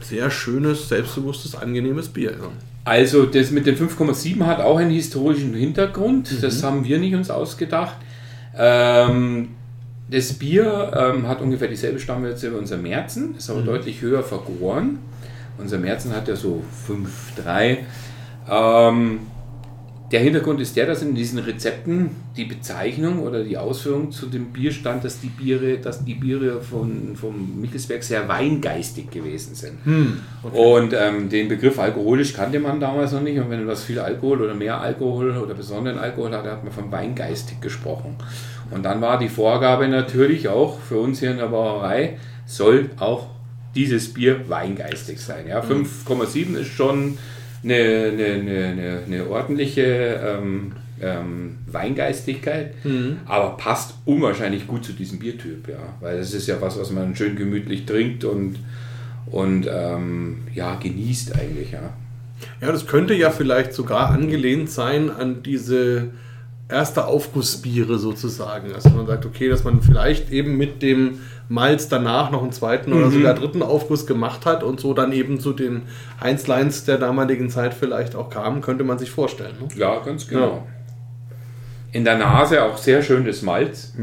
[0.00, 2.32] sehr schönes, selbstbewusstes, angenehmes Bier.
[2.32, 2.48] Ja.
[2.84, 6.42] Also das mit den 5,7 hat auch einen historischen Hintergrund.
[6.42, 7.96] Das haben wir nicht uns ausgedacht.
[8.56, 9.50] Ähm,
[10.10, 14.98] das Bier ähm, hat ungefähr dieselbe Stammwürze wie unser Märzen, ist aber deutlich höher vergoren.
[15.56, 17.78] Unser Märzen hat ja so 5,3.
[18.50, 19.20] Ähm,
[20.10, 24.46] der Hintergrund ist der, dass in diesen Rezepten die Bezeichnung oder die Ausführung zu dem
[24.46, 29.74] Bier stand, dass die Biere, dass die Biere von, vom Mittelsberg sehr weingeistig gewesen sind.
[30.52, 33.38] Und ähm, den Begriff alkoholisch kannte man damals noch nicht.
[33.38, 36.90] Und wenn etwas viel Alkohol oder mehr Alkohol oder besonderen Alkohol hatte, hat man von
[36.90, 38.16] weingeistig gesprochen.
[38.70, 43.26] Und dann war die Vorgabe natürlich auch für uns hier in der Brauerei, soll auch
[43.74, 45.46] dieses Bier weingeistig sein.
[45.48, 47.18] Ja, 5,7 ist schon
[47.62, 52.74] eine, eine, eine, eine, ordentliche ähm, ähm, Weingeistigkeit,
[53.26, 57.14] aber passt unwahrscheinlich gut zu diesem Biertyp, ja, weil es ist ja was, was man
[57.16, 58.56] schön gemütlich trinkt und,
[59.26, 61.94] und ähm, ja, genießt eigentlich, ja.
[62.60, 66.08] Ja, das könnte ja vielleicht sogar angelehnt sein an diese
[66.70, 68.72] erste Aufgussbiere sozusagen.
[68.72, 72.92] Also man sagt, okay, dass man vielleicht eben mit dem Malz danach noch einen zweiten
[72.92, 75.82] oder sogar dritten Aufguss gemacht hat und so dann eben zu den
[76.20, 79.54] Heinzleins der damaligen Zeit vielleicht auch kam, könnte man sich vorstellen.
[79.60, 79.68] Ne?
[79.76, 80.66] Ja, ganz genau.
[81.92, 83.94] In der Nase auch sehr schön das Malz.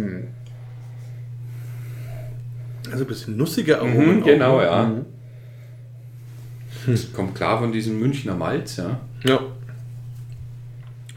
[2.91, 4.17] Also ein bisschen nussige Aromen.
[4.17, 4.65] Mhm, genau, auch, ne?
[4.65, 4.83] ja.
[4.83, 5.05] Mhm.
[6.87, 8.99] Das kommt klar von diesem Münchner Malz, ja.
[9.23, 9.39] Ja.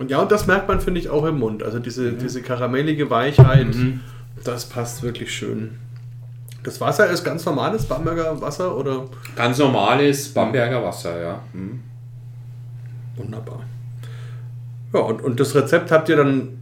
[0.00, 1.62] Und ja, und das merkt man, finde ich, auch im Mund.
[1.62, 3.66] Also diese, diese karamellige Weichheit,
[4.42, 5.72] das passt wirklich schön.
[6.62, 9.04] Das Wasser ist ganz normales Bamberger Wasser oder
[9.36, 11.42] Ganz normales Bamberger Wasser, ja.
[11.52, 11.80] Mhm.
[13.16, 13.60] wunderbar.
[14.94, 16.60] Ja, und, und das Rezept habt ihr dann,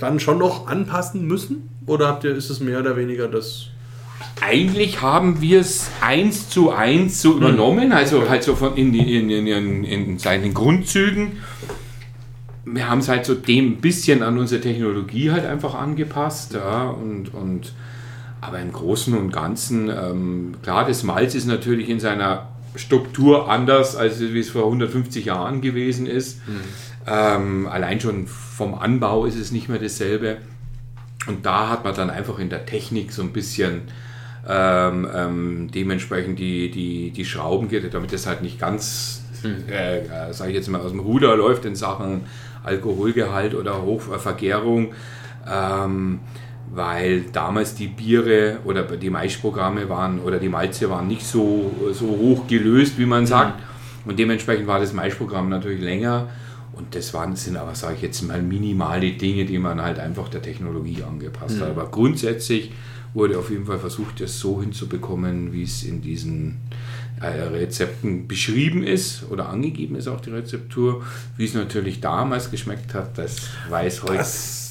[0.00, 1.68] dann schon noch anpassen müssen?
[1.86, 3.68] Oder habt ihr, ist es mehr oder weniger das.
[4.40, 9.18] Eigentlich haben wir es eins zu eins so übernommen, also halt so von in, die,
[9.18, 11.38] in, in, in, in seinen Grundzügen.
[12.72, 17.34] Wir haben es halt so dem bisschen an unsere Technologie halt einfach angepasst, ja, und,
[17.34, 17.72] und
[18.40, 23.94] aber im Großen und Ganzen, ähm, klar, das Malz ist natürlich in seiner Struktur anders,
[23.94, 26.40] als wie es vor 150 Jahren gewesen ist.
[27.06, 30.38] Ähm, allein schon vom Anbau ist es nicht mehr dasselbe.
[31.26, 33.82] Und da hat man dann einfach in der Technik so ein bisschen
[34.48, 40.50] ähm, ähm, dementsprechend die, die, die Schrauben geht, damit das halt nicht ganz, äh, sage
[40.50, 42.22] ich jetzt mal, aus dem Ruder läuft in Sachen
[42.64, 44.94] Alkoholgehalt oder Hochvergärung.
[45.50, 46.20] Ähm,
[46.74, 52.06] weil damals die Biere oder die Maisprogramme waren oder die Malze waren nicht so, so
[52.06, 53.62] hoch gelöst, wie man sagt.
[54.06, 56.28] Und dementsprechend war das Maisprogramm natürlich länger.
[56.72, 60.28] Und das waren, sind aber, sage ich jetzt mal, minimale Dinge, die man halt einfach
[60.28, 61.68] der Technologie angepasst hat.
[61.68, 62.72] Aber grundsätzlich
[63.12, 66.56] wurde auf jeden Fall versucht, das so hinzubekommen, wie es in diesen
[67.28, 71.04] Rezepten beschrieben ist oder angegeben ist, auch die Rezeptur.
[71.36, 73.36] Wie es natürlich damals geschmeckt hat, das
[73.68, 74.24] weiß heute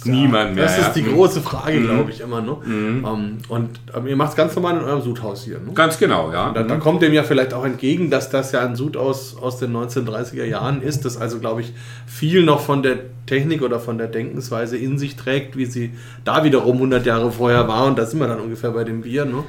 [0.06, 0.66] niemand mehr.
[0.66, 0.88] Das ja.
[0.88, 2.42] ist die große Frage, glaube ich, immer.
[2.42, 2.58] Ne?
[2.66, 5.60] Ähm, und ähm, ihr macht es ganz normal in eurem Sudhaus hier.
[5.60, 5.74] Ne?
[5.74, 6.52] Ganz genau, ja.
[6.52, 9.58] Da, da kommt dem ja vielleicht auch entgegen, dass das ja ein Sud aus, aus
[9.60, 11.74] den 1930er Jahren ist, das also, glaube ich,
[12.06, 15.92] viel noch von der Technik oder von der Denkensweise in sich trägt, wie sie
[16.26, 17.86] da wiederum 100 Jahre vorher war.
[17.86, 19.26] Und da sind wir dann ungefähr bei dem Bier.
[19.26, 19.44] Ne?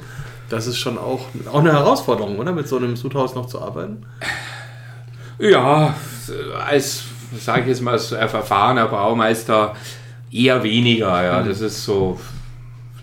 [0.49, 2.51] Das ist schon auch, auch eine Herausforderung, oder?
[2.51, 4.05] Mit so einem Sudhaus noch zu arbeiten.
[5.39, 5.95] Ja,
[6.67, 7.03] als,
[7.39, 9.75] sage ich jetzt mal, als erfahrener Baumeister
[10.31, 11.23] eher weniger.
[11.23, 12.19] Ja, das ist so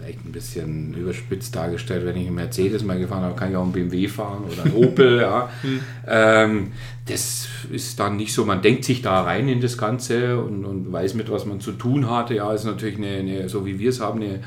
[0.01, 2.07] vielleicht ein bisschen überspitzt dargestellt.
[2.07, 4.75] Wenn ich einen Mercedes mal gefahren habe, kann ich auch einen BMW fahren oder einen
[4.75, 5.21] Opel.
[5.21, 5.51] ja.
[6.07, 6.73] ähm,
[7.07, 10.93] das ist dann nicht so, man denkt sich da rein in das Ganze und, und
[10.93, 12.35] weiß mit, was man zu tun hatte.
[12.35, 14.41] Ja, ist natürlich eine, eine so wie wir es haben, eine,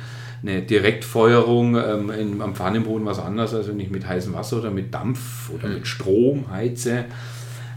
[0.43, 4.71] eine Direktfeuerung ähm, in, am Pfannenboden was anderes, als wenn ich mit heißem Wasser oder
[4.71, 7.05] mit Dampf oder mit Strom heize.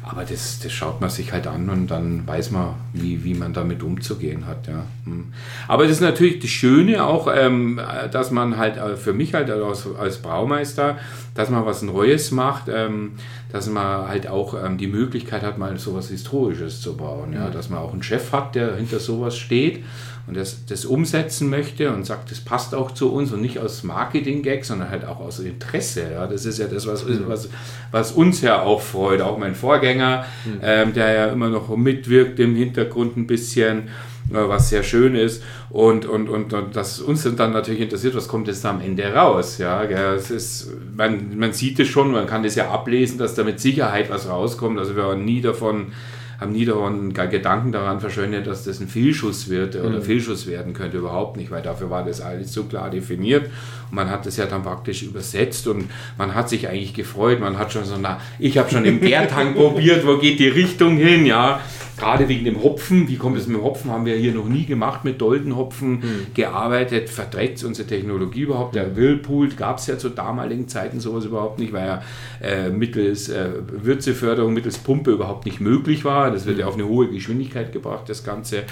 [0.02, 3.52] Aber das, das schaut man sich halt an und dann weiß man, wie, wie man
[3.52, 4.68] damit umzugehen hat.
[4.68, 4.84] Ja.
[5.04, 5.32] Hm.
[5.66, 7.80] Aber das ist natürlich das Schöne auch, ähm,
[8.12, 10.96] dass man halt äh, für mich halt als, als Braumeister
[11.36, 13.12] dass man was Neues macht, ähm,
[13.52, 17.32] dass man halt auch ähm, die Möglichkeit hat, mal sowas Historisches zu bauen.
[17.32, 17.50] Ja?
[17.50, 19.84] Dass man auch einen Chef hat, der hinter sowas steht
[20.26, 23.84] und das, das umsetzen möchte und sagt, das passt auch zu uns und nicht aus
[23.84, 26.10] Marketing-Gag, sondern halt auch aus Interesse.
[26.12, 26.26] Ja?
[26.26, 27.48] Das ist ja das, was, was,
[27.90, 29.20] was uns ja auch freut.
[29.20, 30.24] Auch mein Vorgänger,
[30.62, 33.88] ähm, der ja immer noch mitwirkt im Hintergrund ein bisschen
[34.28, 38.48] was sehr schön ist und, und, und, und das uns dann natürlich interessiert, was kommt
[38.48, 39.58] jetzt am Ende raus.
[39.58, 43.44] Ja, es ist, man, man sieht es schon, man kann das ja ablesen, dass da
[43.44, 44.78] mit Sicherheit was rauskommt.
[44.78, 45.92] Also wir waren nie davon
[46.40, 50.02] haben nie davon gar Gedanken daran verschwendet, dass das ein Fehlschuss wird oder mhm.
[50.02, 50.98] Fehlschuss werden könnte.
[50.98, 53.46] Überhaupt nicht, weil dafür war das alles so klar definiert.
[53.90, 57.40] Und man hat das ja dann praktisch übersetzt und man hat sich eigentlich gefreut.
[57.40, 60.96] Man hat schon so, na, ich habe schon im Gärtang probiert, wo geht die Richtung
[60.96, 61.60] hin, ja.
[61.96, 64.66] Gerade wegen dem Hopfen, wie kommt es mit dem Hopfen, haben wir hier noch nie
[64.66, 66.26] gemacht, mit Doldenhopfen mhm.
[66.34, 68.74] gearbeitet, verträgt unsere Technologie überhaupt.
[68.74, 72.02] Der Whirlpool gab es ja zu damaligen Zeiten sowas überhaupt nicht, weil ja
[72.42, 76.30] äh, mittels äh, Würzeförderung, mittels Pumpe überhaupt nicht möglich war.
[76.30, 78.64] Das wird ja auf eine hohe Geschwindigkeit gebracht, das Ganze.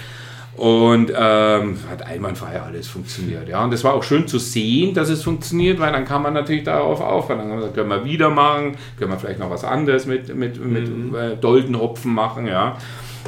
[0.56, 3.48] Und ähm, hat einwandfrei alles funktioniert.
[3.48, 3.64] Ja.
[3.64, 6.62] Und das war auch schön zu sehen, dass es funktioniert, weil dann kann man natürlich
[6.62, 7.40] darauf aufhören.
[7.40, 10.88] Dann gesagt, können wir wieder machen, können wir vielleicht noch was anderes mit, mit, mit
[10.88, 11.14] mhm.
[11.14, 12.46] äh, Doldenhopfen machen.
[12.46, 12.76] Ja.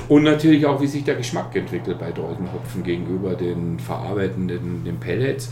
[0.09, 5.51] Und natürlich auch, wie sich der Geschmack entwickelt bei Doldenhopfen gegenüber den verarbeitenden den Pellets.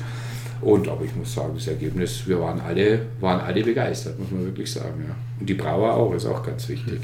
[0.61, 4.45] Und aber ich muss sagen, das Ergebnis, wir waren alle, waren alle begeistert, muss man
[4.45, 5.05] wirklich sagen.
[5.09, 5.15] Ja.
[5.41, 7.01] Und die Brauer auch, ist auch ganz wichtig.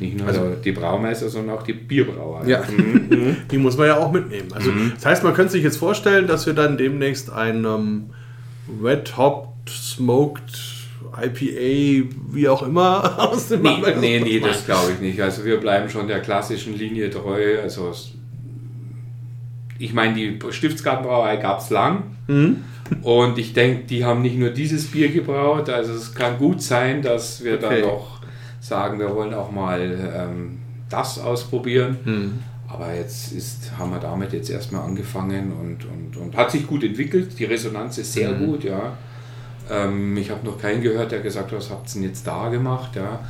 [0.00, 2.46] Nicht nur also, die Braumeister, sondern auch die Bierbrauer.
[2.46, 3.08] Ja, mhm.
[3.10, 3.36] mhm.
[3.50, 4.48] die muss man ja auch mitnehmen.
[4.52, 4.92] Also, mhm.
[4.94, 8.10] Das heißt, man könnte sich jetzt vorstellen, dass wir dann demnächst ein um,
[8.82, 10.77] Red Hop Smoked
[11.22, 15.20] IPA, wie auch immer, aus dem Nee, nee, nee das glaube ich nicht.
[15.20, 17.60] Also wir bleiben schon der klassischen Linie treu.
[17.62, 17.92] Also
[19.78, 22.02] ich meine, die Stiftsgartenbrauerei gab es lang.
[22.26, 22.64] Mhm.
[23.02, 25.68] Und ich denke, die haben nicht nur dieses Bier gebraut.
[25.68, 27.80] Also es kann gut sein, dass wir okay.
[27.80, 28.20] dann noch
[28.60, 29.80] sagen, wir wollen auch mal
[30.14, 30.58] ähm,
[30.88, 31.98] das ausprobieren.
[32.04, 32.38] Mhm.
[32.66, 36.84] Aber jetzt ist, haben wir damit jetzt erstmal angefangen und, und, und hat sich gut
[36.84, 37.38] entwickelt.
[37.38, 38.46] Die Resonanz ist sehr mhm.
[38.46, 38.96] gut, ja.
[39.70, 42.48] Ähm, ich habe noch keinen gehört, der gesagt hat, was habt ihr denn jetzt da
[42.48, 42.96] gemacht?
[42.96, 43.20] Ja?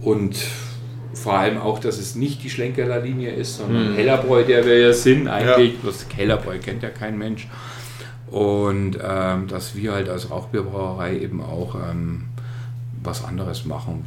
[0.00, 0.36] Und
[1.14, 3.94] vor allem auch, dass es nicht die Schlenkerler Linie ist, sondern hm.
[3.94, 5.74] Hellerbräu, der wir ja sind eigentlich.
[5.74, 5.78] Ja.
[5.84, 7.48] Das Hellerbräu kennt ja kein Mensch.
[8.30, 12.24] Und ähm, dass wir halt als Rauchbierbrauerei eben auch ähm,
[13.02, 14.06] was anderes machen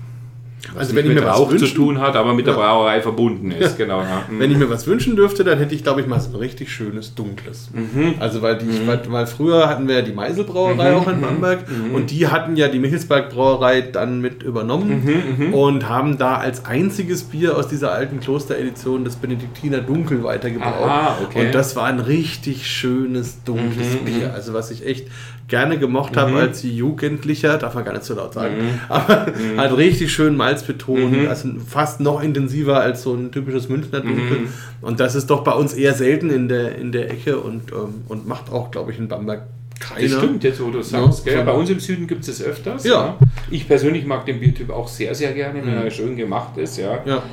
[0.74, 3.78] also wenn ich mir was wünschen, zu tun hat, aber mit der Brauerei verbunden ist.
[3.78, 4.24] Genau, ja.
[4.30, 6.72] Wenn ich mir was wünschen dürfte, dann hätte ich, glaube ich, mal so ein richtig
[6.72, 7.70] schönes dunkles.
[7.74, 8.16] Mhm.
[8.20, 8.88] Also weil die, mhm.
[8.88, 10.98] weil, weil, früher hatten wir ja die Meiselbrauerei mhm.
[10.98, 11.22] auch in mhm.
[11.22, 11.96] Bamberg mhm.
[11.96, 15.54] und die hatten ja die Michelsberg Brauerei dann mit übernommen mhm.
[15.54, 20.90] und haben da als einziges Bier aus dieser alten Klosteredition das Benediktiner Dunkel weitergebraut.
[20.90, 21.46] Aha, okay.
[21.46, 24.34] Und das war ein richtig schönes dunkles Bier.
[24.34, 25.08] Also was ich echt
[25.48, 29.28] gerne gemocht habe als Jugendlicher, darf man gar nicht so laut sagen, aber
[29.58, 31.28] halt richtig schön Malz salzbetont, mhm.
[31.28, 34.40] also fast noch intensiver als so ein typisches Münchner Dunkel.
[34.40, 34.48] Mhm.
[34.82, 38.04] Und das ist doch bei uns eher selten in der, in der Ecke und, ähm,
[38.08, 39.44] und macht auch, glaube ich, in Bamberg
[39.80, 40.08] keiner.
[40.08, 41.26] Das stimmt jetzt, wo du sagst.
[41.28, 42.84] Ja, bei uns im Süden gibt es öfters.
[42.84, 42.92] Ja.
[42.92, 43.18] ja.
[43.52, 45.86] Ich persönlich mag den Biertyp auch sehr, sehr gerne, wenn mhm.
[45.86, 46.78] er schön gemacht ist.
[46.78, 47.00] Ja.
[47.06, 47.24] ja.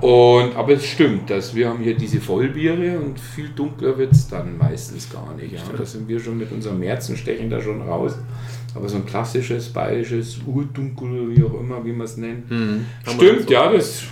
[0.00, 4.28] Und, aber es stimmt, dass wir haben hier diese Vollbiere und viel dunkler wird es
[4.28, 5.52] dann meistens gar nicht.
[5.52, 5.60] Ja.
[5.76, 8.14] Da sind wir schon mit unserem Märzen stechen da schon raus.
[8.74, 12.50] Aber so ein klassisches, bayerisches, urdunkel, wie auch immer, wie man es nennt.
[12.50, 12.86] Mhm.
[13.06, 14.04] Stimmt, ja, das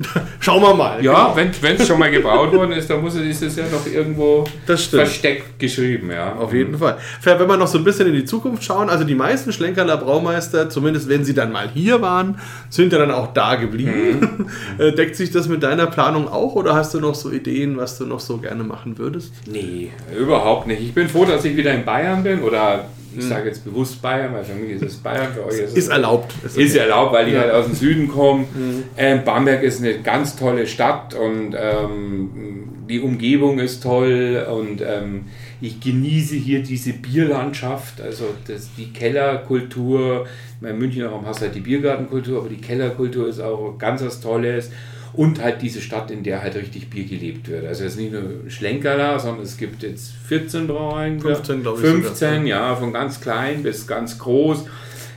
[0.40, 1.04] Schauen wir mal.
[1.04, 1.50] Ja, genau.
[1.60, 4.44] wenn es schon mal gebaut worden ist, dann muss es, ist es ja noch irgendwo
[4.66, 6.10] versteckt geschrieben.
[6.10, 6.34] Ja.
[6.34, 6.98] Auf jeden Fall.
[7.22, 10.68] Wenn wir noch so ein bisschen in die Zukunft schauen, also die meisten Schlenkerler Braumeister,
[10.70, 12.38] zumindest wenn sie dann mal hier waren,
[12.70, 14.20] sind ja dann auch da geblieben.
[14.20, 14.46] Mhm.
[14.78, 17.98] Äh, deckt sich das mit deiner Planung auch oder hast du noch so Ideen, was
[17.98, 19.32] du noch so gerne machen würdest?
[19.46, 20.80] Nee, überhaupt nicht.
[20.80, 22.86] Ich bin froh, dass ich wieder in Bayern bin oder
[23.16, 25.74] ich sage jetzt bewusst Bayern, weil für mich ist es Bayern, für euch ist es.
[25.74, 26.34] Ist erlaubt.
[26.44, 27.40] Ist, ist erlaubt, weil ich ja.
[27.40, 28.42] halt aus dem Süden komme.
[28.54, 28.84] Mhm.
[28.96, 35.24] Ähm, Bamberg ist eine ganz tolle Stadt und ähm, die Umgebung ist toll und ähm,
[35.60, 40.26] ich genieße hier diese Bierlandschaft, also das, die Kellerkultur.
[40.60, 44.20] In Münchner Raum hast du halt die Biergartenkultur, aber die Kellerkultur ist auch ganz was
[44.20, 44.70] Tolles
[45.14, 47.66] und halt diese Stadt, in der halt richtig Bier gelebt wird.
[47.66, 51.20] Also es ist nicht nur Schlenkerla, sondern es gibt jetzt 14 Brauereien.
[51.20, 51.86] 15, glaube ich.
[51.86, 52.44] 15, sogar.
[52.44, 54.64] ja, von ganz klein bis ganz groß.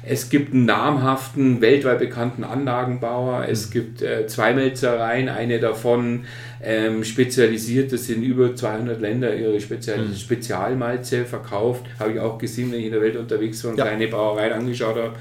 [0.08, 3.48] Es gibt einen namhaften, weltweit bekannten Anlagenbauer.
[3.50, 3.72] Es mhm.
[3.72, 6.26] gibt äh, zwei Melzereien, eine davon
[6.62, 10.16] ähm, spezialisiert, das sind über 200 Länder ihre Spezial mhm.
[10.16, 11.86] Spezialmalze verkauft.
[12.00, 13.86] Habe ich auch gesehen, wenn ich in der Welt unterwegs war und ja.
[13.86, 15.14] kleine Brauereien angeschaut habe.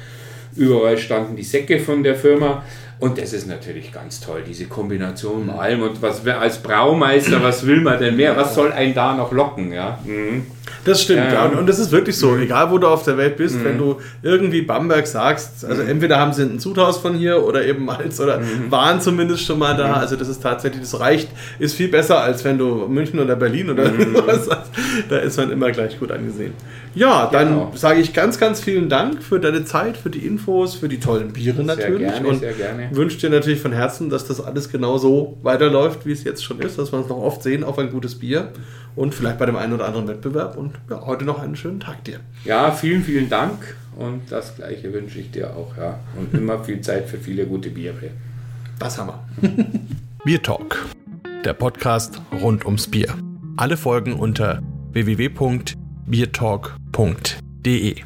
[0.56, 2.62] Überall standen die Säcke von der Firma.
[3.00, 5.82] Und das ist natürlich ganz toll, diese Kombination mit allem.
[5.82, 8.36] Und was als Braumeister, was will man denn mehr?
[8.36, 9.72] Was soll einen da noch locken?
[9.72, 9.98] Ja?
[10.04, 10.46] Mhm.
[10.84, 11.44] Das stimmt, Ja, ja.
[11.46, 14.00] Und, und das ist wirklich so, egal wo du auf der Welt bist, wenn du
[14.22, 18.40] irgendwie Bamberg sagst, also entweder haben sie ein Zuthaus von hier oder eben Malz oder
[18.70, 19.94] waren zumindest schon mal da.
[19.94, 21.28] Also das ist tatsächlich, das reicht,
[21.58, 23.84] ist viel besser, als wenn du München oder Berlin oder
[24.26, 24.70] was hast.
[25.08, 26.52] Da ist man immer gleich gut angesehen.
[26.94, 27.72] Ja, dann Genau.
[27.74, 31.32] sage ich ganz, ganz vielen Dank für deine Zeit, für die Infos, für die tollen
[31.32, 32.08] Biere natürlich.
[32.08, 32.88] gerne, und sehr gerne.
[32.92, 36.60] wünsche dir natürlich von Herzen, dass das alles genau so weiterläuft, wie es jetzt schon
[36.60, 38.48] ist, dass wir uns noch oft sehen auf ein gutes Bier
[38.96, 40.56] und vielleicht bei dem einen oder anderen Wettbewerb.
[40.56, 42.20] Und ja, heute noch einen schönen Tag dir.
[42.44, 45.98] Ja, vielen, vielen Dank und das gleiche wünsche ich dir auch, ja.
[46.18, 48.10] Und immer viel Zeit für viele gute Biere.
[48.78, 49.08] Das haben
[49.40, 49.50] wir.
[50.24, 50.84] Bier Talk,
[51.44, 53.14] der Podcast rund ums Bier.
[53.56, 54.60] Alle Folgen unter
[56.06, 58.02] www.biertalk.de.